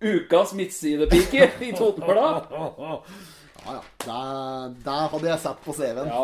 [0.01, 2.51] ukas midtsidepike i Totenbladet.
[2.51, 3.01] Ja,
[3.67, 3.81] ja.
[4.07, 6.09] Der, der hadde jeg sett på CV-en.
[6.09, 6.23] Ja.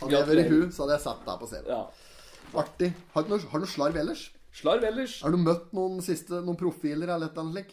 [0.00, 1.70] Hadde jeg vært hun, så hadde jeg sett deg på CV-en.
[1.78, 1.84] ja.
[2.54, 2.90] Artig.
[3.14, 4.26] Har du noe, har du noe slarv ellers?
[4.54, 5.16] Slarv ellers.
[5.24, 7.72] Har du møtt noen siste Noen profiler eller et eller annet?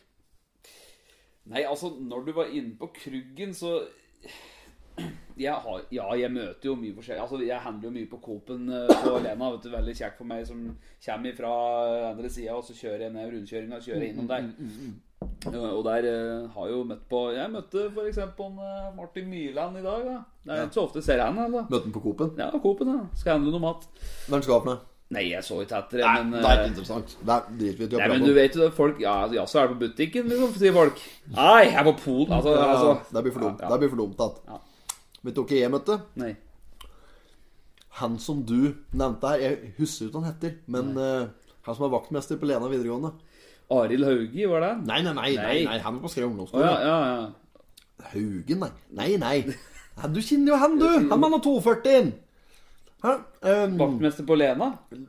[1.52, 3.76] Nei, altså, når du var inne på Kruggen, så
[5.38, 7.22] jeg har, Ja, jeg møter jo mye forskjellig.
[7.22, 9.52] Altså, jeg handler jo mye på Coop-en eh, på Lena.
[9.54, 10.66] vet du, Veldig kjekt for meg som
[11.06, 11.54] kommer fra
[12.12, 14.50] andre sida, og så kjører jeg ned rundkjøringa og kjører innom der.
[15.46, 18.20] Ja, Og der eh, har jeg jo møtt på Jeg møtte f.eks.
[18.38, 20.06] Uh, Martin Myrland i dag.
[20.06, 21.40] da Det er ikke så ofte jeg ser han.
[21.40, 22.32] da Møtte han på Coop-en?
[22.38, 22.94] Ja, Coop-en.
[22.94, 23.04] Ja.
[23.18, 23.88] Skal handle noe mat.
[24.28, 24.88] Hva skal ha for?
[25.12, 27.16] Nei, jeg så ikke etter Nei, men det er eh, ikke interessant.
[27.20, 29.44] Det er driter vi i å Nei, men du vet jo det, folk Ja, ja
[29.50, 31.02] så er det på butikken, liksom, sier folk.
[31.34, 33.60] Nei, jeg er på Pol Altså, Ja, altså det blir for dumt.
[33.60, 33.74] Ja, ja.
[33.74, 34.40] Det blir for dumt at.
[34.48, 34.62] Ja.
[35.26, 35.98] Vet du hva jeg møtte?
[36.22, 36.32] Nei.
[38.00, 41.86] Han som du nevnte her, jeg husker ikke hva han heter, men uh, han som
[41.86, 43.12] er vaktmester på Lena videregående.
[43.72, 44.72] Arild Haugi, var det?
[44.88, 45.78] Nei, nei, nei, nei, Nei.
[45.84, 46.66] han er på Skrev Å ungdomsskole.
[46.66, 47.30] ja, ja, ja.
[48.12, 48.72] Haugen, nei.
[48.98, 49.56] Nei, nei.
[50.12, 50.88] Du kjenner jo han, du!
[51.12, 52.12] Han mann har 240.
[53.02, 53.12] Hæ?
[53.42, 54.68] Um, Vaktmester på Lena?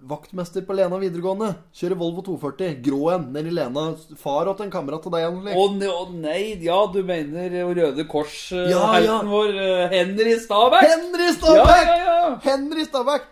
[0.09, 1.51] vaktmester på Lena videregående.
[1.77, 2.79] Kjører Volvo 240.
[2.87, 3.83] Grå en Nedi i Lena.
[4.21, 5.27] Far til en kamerat av deg.
[5.53, 9.19] Å oh, ne- å nei, ja, du mener Røde Kors-helten Ja, ja.
[9.29, 10.89] vår, eh, Henry Stabæk?
[10.89, 11.91] Henry Ja, Stabæk!
[11.91, 12.31] ja, ja.
[12.47, 13.29] Henry Stabæk!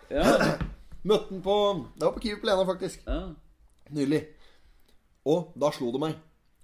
[1.09, 1.57] Møtte han på
[1.97, 3.01] Det var på Kiwi på Lena, faktisk.
[3.07, 3.21] ja.
[3.97, 4.21] Nylig.
[5.29, 6.13] Og da slo det meg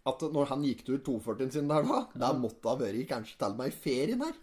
[0.07, 3.51] at når han gikk tur 240-en sin der da, da måtte ha vært kanskje til
[3.51, 4.35] og med i ferien her.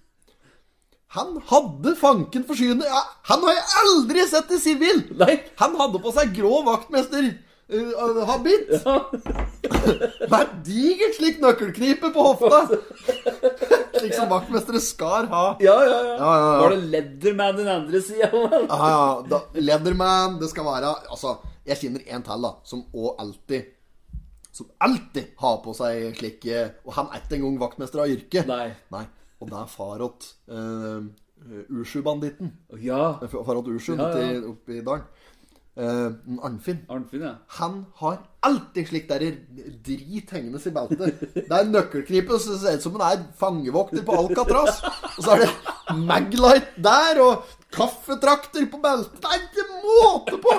[1.14, 4.98] Han hadde fanken for skyene ja, Han har jeg aldri sett i sivil!
[5.20, 5.34] Nei.
[5.60, 8.72] Han hadde på seg grå vaktmester-habit.
[8.80, 8.94] Ja.
[10.32, 12.60] Med digert slik nøkkelknipe på hofta.
[14.00, 15.44] Slik som vaktmestere skal ha.
[15.62, 16.16] Ja, ja, ja.
[16.18, 16.58] Ja, ja, ja.
[16.64, 18.28] Var det Leatherman den andre sida?
[18.34, 19.22] Ja, ja.
[19.30, 21.38] Da, Leatherman, det skal være Altså,
[21.68, 23.60] jeg kjenner en til, da, som òg alltid
[24.54, 28.44] Som alltid har på seg slik eh, Og han er ikke engang vaktmester av yrke.
[28.46, 28.68] Nei.
[28.94, 29.04] Nei.
[29.42, 31.02] Og det er far åt uh,
[31.74, 32.52] Ushu-banditten.
[32.80, 33.18] Ja.
[33.28, 34.38] Far åt Ushu Ja, ja.
[34.38, 35.08] oppe, oppe i dalen.
[35.74, 36.14] Uh,
[36.46, 36.84] Arnfinn.
[36.88, 37.32] Arnfinn, ja.
[37.58, 39.24] Han har alltid slik der
[39.82, 41.24] drit hengende i beltet.
[41.34, 44.78] Det er nøkkelknipe som ser ut som han er fangevokter på Alcatraz.
[45.16, 47.42] Og så er det Maglight der, og
[47.74, 49.18] kaffetrakter på beltet.
[49.18, 50.54] Det er ikke måte på!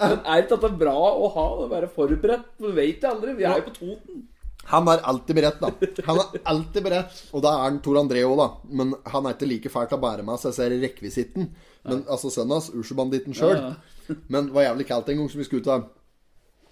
[0.00, 1.46] Men er ikke dette bra å ha?
[1.64, 2.46] Å være forberedt?
[2.58, 3.34] Du vet det aldri.
[3.38, 4.22] Vi er jo på Toten.
[4.70, 5.70] Han er alltid beredt, da.
[6.06, 7.16] Han er alltid beredt.
[7.34, 8.46] Og da er han Tor André òg, da.
[8.70, 11.48] Men han er ikke like fælt å bære med seg ser rekvisitten.
[11.82, 13.58] Men altså sønnen hans, Ushu-banditten sjøl.
[13.58, 15.84] Ja, Men det var jævlig kaldt en gang som vi skulle ut av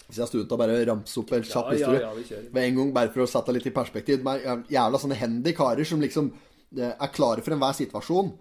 [0.08, 2.00] Hvis jeg sto ut og bare ramse opp en kjapp Ja, ja, historie.
[2.02, 5.18] ja, vi en gang, bare for å sette det litt i perspektiv er jævla sånne
[5.20, 6.32] handy karer som liksom
[6.74, 8.32] eh, er klare for enhver situasjon.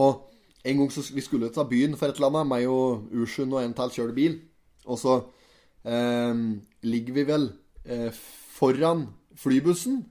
[0.00, 0.22] Og
[0.64, 3.62] en gang så vi skulle ta byen for et eller annet, meg og Ursund og
[3.62, 4.40] en til kjørte bil.
[4.86, 5.20] Og så
[5.88, 6.42] eh,
[6.84, 7.46] ligger vi vel
[7.84, 8.10] eh,
[8.56, 9.06] foran
[9.40, 10.02] flybussen,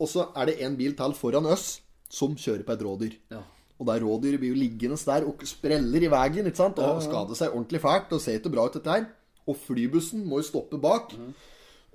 [0.00, 1.78] og så er det en bil til foran oss
[2.10, 3.16] som kjører på et rådyr.
[3.32, 3.40] Ja.
[3.80, 6.80] Og der rådyret blir jo liggende der og spreller i veien, ikke sant?
[6.84, 9.06] Og skader seg ordentlig fælt, og ser ikke bra ut dette her.
[9.48, 11.14] Og flybussen må jo stoppe bak.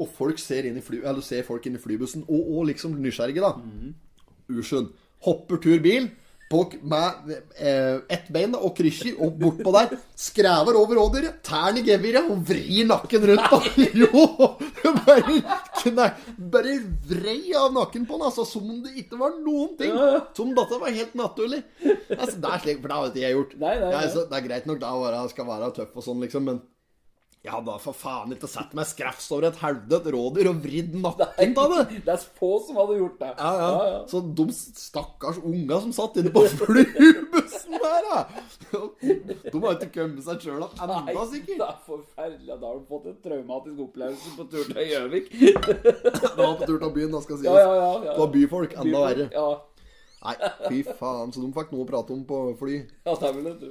[0.02, 2.98] Og folk ser, inn i fly, eller ser folk inn i flybussen, og, og liksom
[2.98, 3.54] nysgjerrige, da.
[4.50, 4.90] Ursund.
[5.26, 6.10] hopper tur bil
[6.50, 9.96] på, med eh, ett bein og krysser og bortpå der.
[10.20, 13.62] Skrever over rådyret, tærne i geviret og vrir nakken rundt på.
[14.02, 14.26] Jo!
[15.96, 16.76] Bare, bare
[17.10, 19.94] vrei av nakken på den, altså, som om det ikke var noen ting.
[20.38, 21.62] Som om dette var helt naturlig.
[21.86, 23.58] Altså, det er slik, for det har ikke jeg gjort.
[23.62, 24.00] Nei, nei, nei.
[24.04, 26.62] Altså, det er greit nok da å være, skal være tøff og sånn, liksom, men
[27.46, 30.96] jeg hadde da for faen ikke satt meg skrafs over et halvdødt rådyr og vridd
[30.98, 32.00] nakken av det.
[32.08, 33.30] Det er få som hadde gjort det.
[33.38, 34.00] Ja, ja.
[34.10, 38.24] Så de stakkars unga som satt inne på flybussen der, da.
[38.74, 41.62] De har ikke kommet seg sjøl opp Nei, sikkert.
[41.62, 42.58] det er forferdelig.
[42.58, 45.32] Da har du fått en traumatisk opplevelse på tur til Gjøvik.
[45.40, 47.48] Det var på tur til byen, da skal sies.
[47.48, 48.12] Ja, ja, ja, ja.
[48.12, 49.30] Det var byfolk, enda verre.
[49.36, 49.48] Ja,
[50.26, 50.36] Nei,
[50.66, 51.30] fy faen.
[51.36, 52.80] Så de fikk noe å prate om på fly.
[53.06, 53.68] ja det vil du.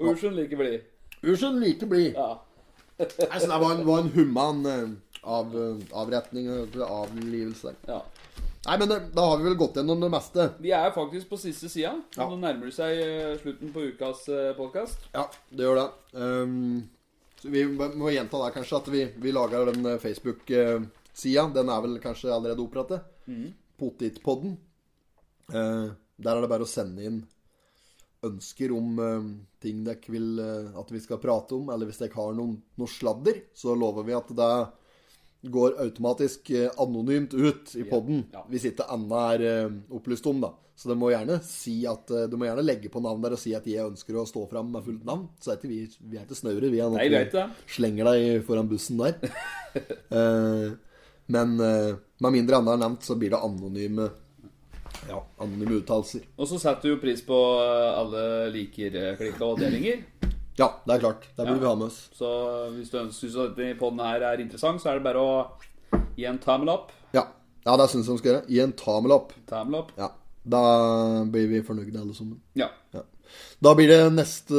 [0.00, 0.80] Og Ursund like blid.
[1.22, 2.16] Ursund like blid.
[2.18, 2.32] Ja.
[2.98, 4.88] Nei, så det var en, var en human eh,
[5.22, 8.00] av, eh, avretning og avlivelse ja.
[8.62, 10.44] Nei, men det, da har vi vel gått gjennom det meste.
[10.62, 11.96] Vi er faktisk på siste sida.
[12.14, 12.28] Ja.
[12.30, 14.20] Nå nærmer det seg eh, slutten på ukas
[14.54, 15.08] podkast.
[15.16, 15.86] Ja, det gjør det.
[16.14, 16.84] Um,
[17.42, 21.48] så vi må gjenta der kanskje at vi, vi lager den Facebook-sida.
[21.58, 23.02] Den er vel kanskje allerede opprettet.
[23.82, 24.54] Potetpodden.
[25.50, 25.90] Uh,
[26.22, 27.18] der er det bare å sende inn
[28.26, 29.24] ønsker om uh,
[29.62, 32.90] ting dere vil uh, at vi skal prate om, eller hvis dere har noen, noe
[32.90, 34.52] sladder, så lover vi at det
[35.52, 38.44] går automatisk uh, anonymt ut i podden Ja.
[38.50, 40.52] hvis ikke Anna er opplyst om, da.
[40.78, 41.10] Så det må
[41.44, 44.24] si at Du må gjerne legge på navn der og si at jeg ønsker å
[44.26, 45.26] stå fram med fullt navn.
[45.38, 46.80] Så er ikke vi, vi er ikke snaure, vi.
[46.80, 47.44] er Nei, vi det.
[47.70, 49.20] slenger deg foran bussen der.
[51.36, 54.08] Men med mindre Anna er nevnt, så blir det anonyme
[55.08, 56.22] Ja, anonyme uttalelser.
[56.38, 58.24] Og så setter du jo pris på eh, alle
[58.54, 60.04] liker-klikka og delinger.
[60.58, 61.22] Ja, det er klart.
[61.36, 61.60] Det burde Ja.
[61.62, 62.00] vi ha med oss.
[62.14, 62.28] Så
[62.76, 65.46] hvis du syns denne podden her er interessant, så er det bare å
[66.16, 66.92] gi en tommel opp.
[67.14, 67.26] Ja,
[67.66, 68.48] ja det syns jeg vi skal gjøre.
[68.48, 69.32] Gi en tamelapp.
[69.48, 69.92] Tommel opp.
[69.98, 70.10] Ja.
[70.44, 70.62] Da
[71.30, 72.40] blir vi fornøyde alle sammen.
[72.58, 72.68] Ja.
[72.92, 73.02] Ja.
[73.62, 74.58] Da blir det neste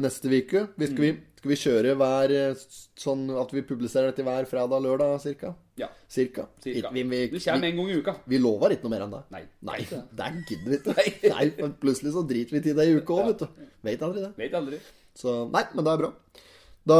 [0.00, 0.68] neste uke.
[0.76, 2.54] Vi skal, vi, skal vi kjøre hver eh,
[2.98, 5.54] sånn at vi publiserer dette hver fredag-lørdag cirka?
[5.80, 5.88] Ja.
[6.08, 6.46] Cirka.
[6.62, 6.90] Cirka.
[6.94, 8.16] Vi, vi, Det kommer en gang i uka.
[8.30, 9.22] vi lover ikke noe mer enn det.
[9.34, 9.42] Nei.
[9.70, 10.02] Nei, det.
[10.20, 11.32] det gidder vi ikke.
[11.34, 13.64] Nei, men plutselig så driter vi til det i uka òg, vet du.
[13.88, 14.32] Vet aldri det.
[14.40, 14.80] Vet aldri.
[15.18, 16.12] Så nei, men det er bra.
[16.84, 16.98] Da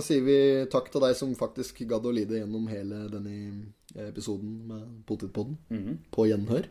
[0.00, 0.38] sier vi
[0.72, 3.34] takk til deg som faktisk gadd å lide gjennom hele denne
[4.08, 5.58] episoden med Potetpodden.
[6.14, 6.70] På gjenhør.